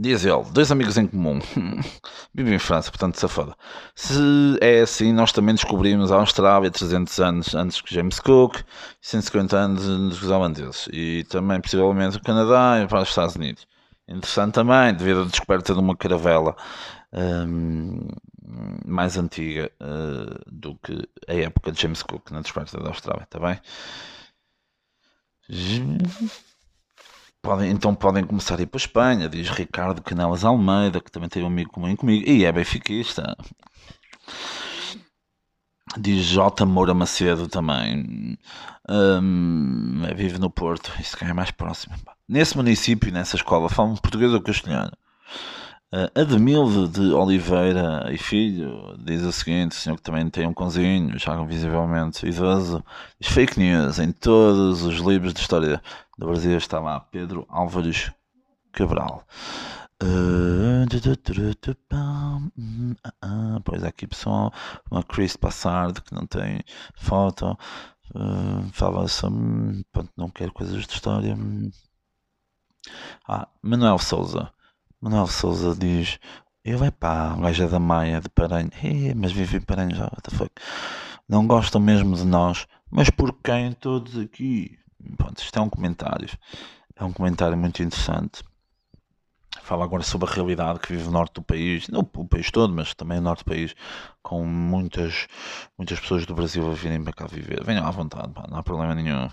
Diz 0.00 0.24
ele, 0.24 0.44
dois 0.52 0.70
amigos 0.70 0.96
em 0.96 1.08
comum. 1.08 1.40
Vivem 2.32 2.54
em 2.54 2.58
França, 2.58 2.88
portanto, 2.88 3.18
safada. 3.18 3.56
Se 3.96 4.56
é 4.60 4.80
assim, 4.80 5.12
nós 5.12 5.32
também 5.32 5.56
descobrimos 5.56 6.12
a 6.12 6.16
Austrália 6.16 6.70
300 6.70 7.18
anos 7.18 7.54
antes 7.56 7.80
que 7.80 7.92
James 7.92 8.20
Cook, 8.20 8.60
150 9.00 9.56
anos 9.56 9.88
antes 9.88 10.20
dos 10.20 10.30
holandeses. 10.30 10.88
E 10.92 11.24
também, 11.28 11.60
possivelmente, 11.60 12.16
o 12.16 12.22
Canadá 12.22 12.80
e 12.80 12.86
para 12.86 13.02
os 13.02 13.08
Estados 13.08 13.34
Unidos. 13.34 13.66
Interessante 14.06 14.54
também, 14.54 14.94
devido 14.94 15.22
à 15.22 15.24
descoberta 15.24 15.74
de 15.74 15.80
uma 15.80 15.96
caravela 15.96 16.54
um, 17.12 18.06
mais 18.86 19.18
antiga 19.18 19.68
uh, 19.80 20.40
do 20.46 20.76
que 20.76 21.08
a 21.26 21.34
época 21.34 21.72
de 21.72 21.82
James 21.82 22.04
Cook 22.04 22.30
na 22.30 22.40
descoberta 22.40 22.78
da 22.78 22.90
Austrália, 22.90 23.24
está 23.24 23.40
bem? 23.40 23.60
Podem, 27.42 27.70
então 27.70 27.94
podem 27.94 28.24
começar 28.24 28.58
a 28.58 28.62
ir 28.62 28.66
para 28.66 28.76
a 28.76 28.82
Espanha, 28.82 29.28
diz 29.28 29.48
Ricardo 29.48 30.02
Canelas 30.02 30.44
Almeida, 30.44 31.00
que 31.00 31.10
também 31.10 31.28
tem 31.28 31.42
um 31.42 31.46
amigo 31.46 31.70
comum 31.70 31.94
comigo, 31.94 32.28
e 32.28 32.44
é 32.44 32.52
benfiquista. 32.52 33.36
Diz 35.96 36.24
J. 36.26 36.66
Moura 36.66 36.92
Macedo 36.92 37.48
também, 37.48 38.36
um, 38.88 40.02
vive 40.14 40.38
no 40.38 40.50
Porto, 40.50 40.92
isso 41.00 41.16
é 41.22 41.32
mais 41.32 41.50
próximo. 41.50 41.94
Nesse 42.28 42.56
município, 42.56 43.12
nessa 43.12 43.36
escola, 43.36 43.70
falam 43.70 43.96
português 43.96 44.32
ou 44.34 44.42
castelhano? 44.42 44.92
Uh, 45.90 46.20
Ademildo 46.20 46.86
de 46.86 47.14
Oliveira 47.14 48.12
e 48.12 48.18
Filho 48.18 48.94
diz 48.98 49.22
o 49.22 49.32
seguinte: 49.32 49.72
o 49.72 49.74
senhor 49.74 49.96
que 49.96 50.02
também 50.02 50.28
tem 50.28 50.46
um 50.46 50.52
cãozinho, 50.52 51.18
já 51.18 51.42
visivelmente 51.44 52.26
idoso, 52.26 52.84
diz 53.18 53.30
fake 53.30 53.58
news 53.58 53.98
em 53.98 54.12
todos 54.12 54.82
os 54.82 54.96
livros 54.96 55.32
de 55.32 55.40
história 55.40 55.82
do 56.18 56.26
Brasil. 56.26 56.58
Está 56.58 56.78
lá 56.78 57.00
Pedro 57.00 57.46
Álvares 57.48 58.12
Cabral. 58.70 59.26
Uh, 60.02 60.84
pois 63.64 63.82
aqui 63.82 64.06
pessoal, 64.06 64.52
uma 64.90 65.02
Chris 65.02 65.36
Passard 65.36 66.02
que 66.02 66.14
não 66.14 66.26
tem 66.26 66.60
foto. 66.96 67.58
Uh, 68.14 68.62
Fala-se, 68.72 69.24
hum, 69.26 69.82
pronto, 69.90 70.12
não 70.16 70.28
quero 70.28 70.52
coisas 70.52 70.86
de 70.86 70.92
história. 70.92 71.34
Hum. 71.34 71.70
Ah, 73.26 73.48
Manuel 73.62 73.98
Souza. 73.98 74.52
Manuel 75.00 75.28
Souza 75.28 75.76
diz: 75.78 76.18
Ele 76.64 76.86
é 76.86 76.90
pá, 76.90 77.34
o 77.34 77.40
gajo 77.40 77.62
é 77.62 77.68
da 77.68 77.78
Maia, 77.78 78.20
de 78.20 78.28
Paranhos. 78.28 78.74
mas 79.14 79.30
vive 79.30 79.58
em 79.58 79.60
Paranhos 79.60 79.96
já, 79.96 80.04
what 80.04 80.22
the 80.22 80.36
fuck. 80.36 80.50
Não 81.28 81.46
gostam 81.46 81.80
mesmo 81.80 82.16
de 82.16 82.24
nós, 82.24 82.66
mas 82.90 83.08
por 83.08 83.32
quem 83.34 83.72
todos 83.72 84.18
aqui? 84.18 84.76
Pronto, 85.16 85.38
isto 85.38 85.56
é 85.56 85.62
um 85.62 85.70
comentário. 85.70 86.28
É 86.96 87.04
um 87.04 87.12
comentário 87.12 87.56
muito 87.56 87.80
interessante. 87.80 88.42
Fala 89.62 89.84
agora 89.84 90.02
sobre 90.02 90.28
a 90.28 90.32
realidade 90.32 90.80
que 90.80 90.92
vive 90.92 91.04
no 91.04 91.12
norte 91.12 91.34
do 91.34 91.42
país, 91.42 91.86
não 91.88 92.00
o 92.00 92.24
país 92.26 92.50
todo, 92.50 92.74
mas 92.74 92.92
também 92.92 93.18
o 93.18 93.22
norte 93.22 93.44
do 93.44 93.50
país, 93.50 93.76
com 94.20 94.44
muitas, 94.44 95.28
muitas 95.76 96.00
pessoas 96.00 96.26
do 96.26 96.34
Brasil 96.34 96.68
a 96.68 96.74
virem 96.74 97.04
para 97.04 97.12
cá 97.12 97.26
viver. 97.26 97.62
Venham 97.62 97.86
à 97.86 97.90
vontade, 97.90 98.32
pá, 98.32 98.46
não 98.50 98.58
há 98.58 98.62
problema 98.64 98.96
nenhum. 98.96 99.30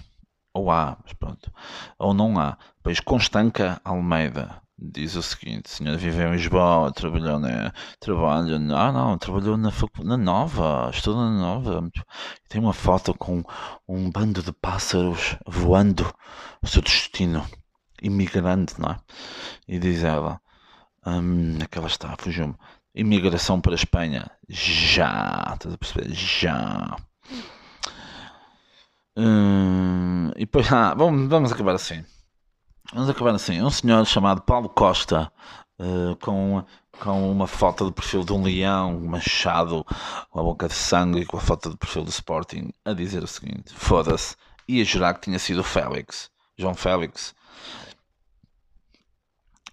Ou 0.54 0.70
há, 0.70 0.98
mas 1.04 1.14
pronto. 1.14 1.52
Ou 1.98 2.14
não 2.14 2.40
há. 2.40 2.56
País 2.84 3.00
Constanca 3.00 3.82
Almeida 3.84 4.65
diz 4.78 5.16
o 5.16 5.24
seguinte: 5.24 5.70
senhor 5.70 5.98
viveu 5.98 6.30
em 6.30 6.38
Lisboa, 6.38 6.92
trabalhou 6.92 7.40
na. 7.40 7.74
Trabalha. 8.00 8.56
Ah, 8.76 8.92
não, 8.92 9.18
trabalhou 9.18 9.58
na, 9.58 9.72
na 10.04 10.18
Nova, 10.18 10.90
estuda 10.94 11.18
na 11.18 11.32
Nova. 11.32 11.90
Tem 12.50 12.62
uma 12.62 12.74
foto 12.74 13.14
com 13.14 13.44
um 13.88 14.10
bando 14.12 14.44
de 14.44 14.52
pássaros 14.52 15.38
voando 15.46 16.12
o 16.62 16.68
seu 16.68 16.82
destino 16.82 17.46
imigrante, 18.02 18.80
não 18.80 18.90
é? 18.92 18.98
E 19.68 19.80
diz 19.80 20.04
ela, 20.04 20.40
hum, 21.06 21.58
aquela 21.64 21.88
está, 21.88 22.16
fugiu-me. 22.18 22.56
Imigração 22.94 23.60
para 23.60 23.74
a 23.74 23.76
Espanha. 23.76 24.30
Já, 24.48 25.54
estás 25.54 25.74
a 25.74 25.78
perceber? 25.78 26.14
Já. 26.14 26.96
Hum, 29.18 30.32
e 30.36 30.40
depois, 30.42 30.72
ah, 30.72 30.94
vamos, 30.94 31.30
vamos 31.30 31.52
acabar 31.52 31.76
assim. 31.76 32.04
Vamos 32.94 33.10
acabar 33.10 33.34
assim. 33.34 33.62
Um 33.62 33.70
senhor 33.70 34.06
chamado 34.06 34.42
Paulo 34.42 34.70
Costa, 34.70 35.32
uh, 35.80 36.16
com, 36.18 36.64
com 37.00 37.32
uma 37.32 37.48
foto 37.48 37.86
de 37.88 37.92
perfil 37.92 38.24
de 38.24 38.32
um 38.32 38.44
leão, 38.44 39.00
machado, 39.02 39.86
com 40.30 40.40
a 40.40 40.44
boca 40.44 40.68
de 40.68 40.74
sangue 40.74 41.22
e 41.22 41.26
com 41.26 41.38
a 41.38 41.42
foto 41.42 41.70
de 41.70 41.78
perfil 41.78 42.04
do 42.04 42.10
Sporting, 42.10 42.72
a 42.84 42.94
dizer 42.94 43.24
o 43.24 43.28
seguinte: 43.28 43.74
foda-se. 43.74 44.36
Ia 44.68 44.84
jurar 44.84 45.14
que 45.14 45.22
tinha 45.22 45.38
sido 45.38 45.60
o 45.60 45.64
Félix, 45.64 46.32
João 46.58 46.74
Félix, 46.74 47.36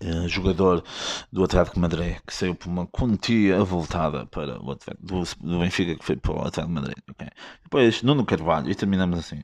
uh, 0.02 0.28
jogador 0.28 0.84
do 1.30 1.44
Atlético 1.44 1.80
Madrid, 1.80 2.18
que 2.26 2.34
saiu 2.34 2.54
por 2.54 2.68
uma 2.68 2.86
quantia 2.86 3.62
voltada 3.64 4.26
para 4.26 4.62
o 4.62 4.70
Atlético, 4.70 5.06
do, 5.06 5.22
do 5.40 5.58
Benfica, 5.60 5.96
que 5.96 6.04
foi 6.04 6.16
para 6.16 6.32
o 6.32 6.46
Atlético 6.46 6.74
Madrid. 6.74 6.98
Okay? 7.10 7.28
Depois, 7.62 8.02
Nuno 8.02 8.24
Carvalho, 8.24 8.70
e 8.70 8.74
terminamos 8.74 9.18
assim. 9.18 9.42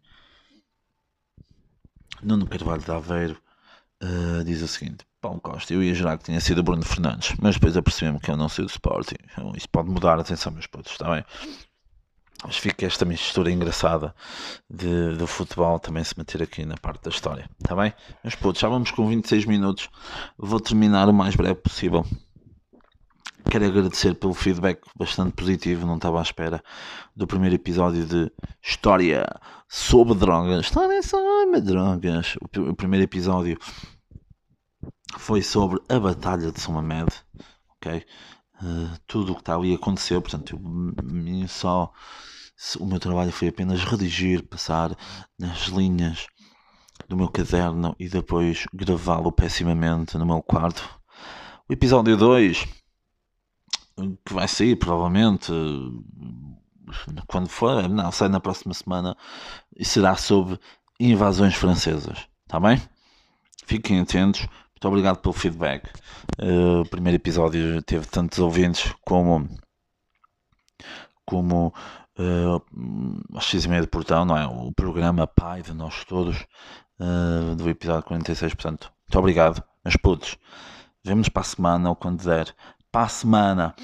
Nuno 2.22 2.46
Carvalho 2.46 2.82
de 2.82 2.90
Aveiro 2.90 3.40
uh, 4.02 4.44
diz 4.44 4.62
o 4.62 4.68
seguinte: 4.68 5.04
Paulo 5.20 5.40
Costa, 5.40 5.72
eu 5.72 5.82
ia 5.82 5.94
jurar 5.94 6.18
que 6.18 6.24
tinha 6.24 6.40
sido 6.40 6.62
Bruno 6.62 6.84
Fernandes, 6.84 7.34
mas 7.40 7.54
depois 7.54 7.76
apercebi-me 7.76 8.20
que 8.20 8.30
eu 8.30 8.36
não 8.36 8.48
sei 8.48 8.64
do 8.64 8.70
Sporting. 8.70 9.16
Então, 9.32 9.52
isso 9.56 9.68
pode 9.68 9.90
mudar, 9.90 10.18
atenção, 10.18 10.52
meus 10.52 10.66
putos, 10.66 10.92
está 10.92 11.10
bem? 11.10 11.24
Mas 12.44 12.56
fica 12.56 12.86
esta 12.86 13.04
mistura 13.04 13.50
engraçada 13.50 14.14
de, 14.70 15.16
do 15.16 15.26
futebol 15.26 15.80
também 15.80 16.04
se 16.04 16.16
meter 16.16 16.40
aqui 16.40 16.64
na 16.64 16.76
parte 16.76 17.02
da 17.02 17.10
história, 17.10 17.50
está 17.60 17.74
bem? 17.74 17.92
Mas 18.22 18.36
putos, 18.36 18.60
já 18.60 18.68
vamos 18.68 18.92
com 18.92 19.08
26 19.08 19.44
minutos. 19.44 19.88
Vou 20.36 20.60
terminar 20.60 21.08
o 21.08 21.12
mais 21.12 21.34
breve 21.34 21.56
possível. 21.56 22.06
Quero 23.44 23.64
agradecer 23.64 24.14
pelo 24.14 24.34
feedback 24.34 24.82
bastante 24.96 25.32
positivo, 25.32 25.86
não 25.86 25.96
estava 25.96 26.18
à 26.18 26.22
espera 26.22 26.62
do 27.16 27.26
primeiro 27.26 27.54
episódio 27.54 28.04
de 28.04 28.30
História 28.62 29.24
sobre 29.68 30.14
Drogas. 30.14 30.66
História 30.66 31.02
sobre 31.02 31.60
Drogas. 31.60 32.36
O, 32.40 32.74
primeiro 32.74 33.04
episódio 33.04 33.58
foi 35.16 35.42
sobre 35.42 35.80
a 35.88 35.98
Batalha 35.98 36.52
de 36.52 36.60
São 36.60 36.74
Mamed, 36.74 37.08
ok? 37.76 38.04
Uh, 38.62 38.98
tudo 39.06 39.32
o 39.32 39.34
que 39.34 39.40
está 39.40 39.54
ali 39.54 39.74
aconteceu, 39.74 40.20
portanto, 40.20 40.58
eu, 40.58 41.48
só 41.48 41.90
o 42.80 42.86
meu 42.86 42.98
trabalho 42.98 43.30
foi 43.30 43.48
apenas 43.48 43.84
redigir, 43.84 44.42
passar 44.46 44.96
nas 45.38 45.68
linhas 45.68 46.26
do 47.08 47.16
meu 47.16 47.28
caderno 47.28 47.94
e 47.98 48.08
depois 48.08 48.66
gravá-lo 48.74 49.30
pessimamente 49.30 50.18
no 50.18 50.26
meu 50.26 50.42
quarto. 50.42 50.98
O 51.68 51.72
episódio 51.72 52.16
2, 52.16 52.66
que 54.24 54.34
vai 54.34 54.48
sair 54.48 54.76
provavelmente 54.76 55.52
quando 57.26 57.48
for, 57.48 57.88
não, 57.88 58.10
sai 58.10 58.28
na 58.28 58.40
próxima 58.40 58.72
semana 58.74 59.16
e 59.76 59.84
será 59.84 60.16
sobre 60.16 60.58
invasões 60.98 61.54
francesas, 61.54 62.26
está 62.44 62.58
bem? 62.58 62.80
Fiquem 63.66 64.00
atentos. 64.00 64.40
Muito 64.40 64.88
obrigado 64.88 65.18
pelo 65.18 65.32
feedback. 65.32 65.90
Uh, 66.40 66.80
o 66.82 66.88
primeiro 66.88 67.16
episódio 67.16 67.82
teve 67.82 68.06
tantos 68.06 68.38
ouvintes 68.38 68.94
como 69.04 69.48
como 71.26 71.74
uh, 72.18 73.36
a 73.36 73.40
X 73.40 73.66
e 73.66 73.80
de 73.80 73.86
portão, 73.86 74.24
não 74.24 74.36
é? 74.36 74.46
O 74.46 74.72
programa 74.72 75.26
pai 75.26 75.60
de 75.60 75.74
nós 75.74 76.04
todos 76.04 76.46
uh, 76.98 77.54
do 77.56 77.68
episódio 77.68 78.04
46. 78.04 78.54
Portanto, 78.54 78.90
muito 79.06 79.18
obrigado, 79.18 79.62
meus 79.84 79.96
putos. 79.96 80.38
Vemos 81.04 81.28
para 81.28 81.42
a 81.42 81.44
semana 81.44 81.90
ou 81.90 81.96
quando 81.96 82.24
der. 82.24 82.54
Para 82.90 83.04
a 83.04 83.08
semana 83.08 83.74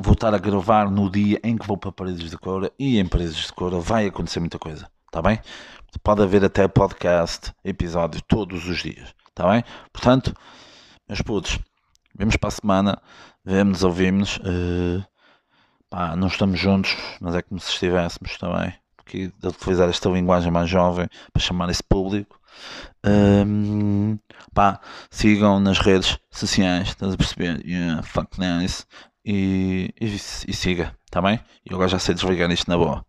vou 0.00 0.14
estar 0.14 0.34
a 0.34 0.38
gravar 0.38 0.90
no 0.90 1.08
dia 1.08 1.40
em 1.44 1.56
que 1.56 1.66
vou 1.66 1.76
para 1.76 1.92
Paredes 1.92 2.28
de 2.28 2.36
Coura 2.36 2.72
e 2.76 2.98
em 2.98 3.06
Paredes 3.06 3.36
de 3.36 3.52
Coura 3.52 3.78
vai 3.78 4.06
acontecer 4.06 4.40
muita 4.40 4.58
coisa, 4.58 4.90
está 5.06 5.22
bem? 5.22 5.40
Pode 6.02 6.22
haver 6.22 6.44
até 6.44 6.66
podcast, 6.66 7.52
episódio 7.64 8.20
todos 8.26 8.66
os 8.66 8.82
dias, 8.82 9.14
está 9.28 9.48
bem? 9.48 9.62
Portanto, 9.92 10.34
meus 11.08 11.22
putos, 11.22 11.58
vemos 12.16 12.36
para 12.36 12.48
a 12.48 12.50
semana, 12.50 13.02
vemos, 13.44 13.84
ouvimos. 13.84 14.38
Uh, 14.38 15.04
não 16.16 16.26
estamos 16.26 16.58
juntos, 16.58 16.96
mas 17.20 17.36
é 17.36 17.42
como 17.42 17.60
se 17.60 17.70
estivéssemos 17.70 18.36
também. 18.38 18.74
Porque 18.96 19.32
de 19.38 19.48
utilizar 19.48 19.88
esta 19.88 20.08
linguagem 20.08 20.50
mais 20.50 20.68
jovem 20.68 21.08
para 21.32 21.42
chamar 21.42 21.70
esse 21.70 21.82
público. 21.82 22.37
Um, 23.04 24.18
pá, 24.54 24.80
sigam 25.10 25.60
nas 25.60 25.78
redes 25.78 26.18
sociais, 26.30 26.88
estás 26.88 27.14
a 27.14 27.16
perceber? 27.16 27.64
Yeah, 27.66 28.02
fuck 28.02 28.38
nice. 28.38 28.84
E, 29.24 29.92
e, 30.00 30.06
e 30.06 30.52
siga, 30.52 30.94
tá 31.10 31.20
bem? 31.20 31.38
E 31.68 31.74
agora 31.74 31.88
já 31.88 31.98
sei 31.98 32.14
desligar 32.14 32.50
isto 32.50 32.68
na 32.70 32.76
boa. 32.76 33.04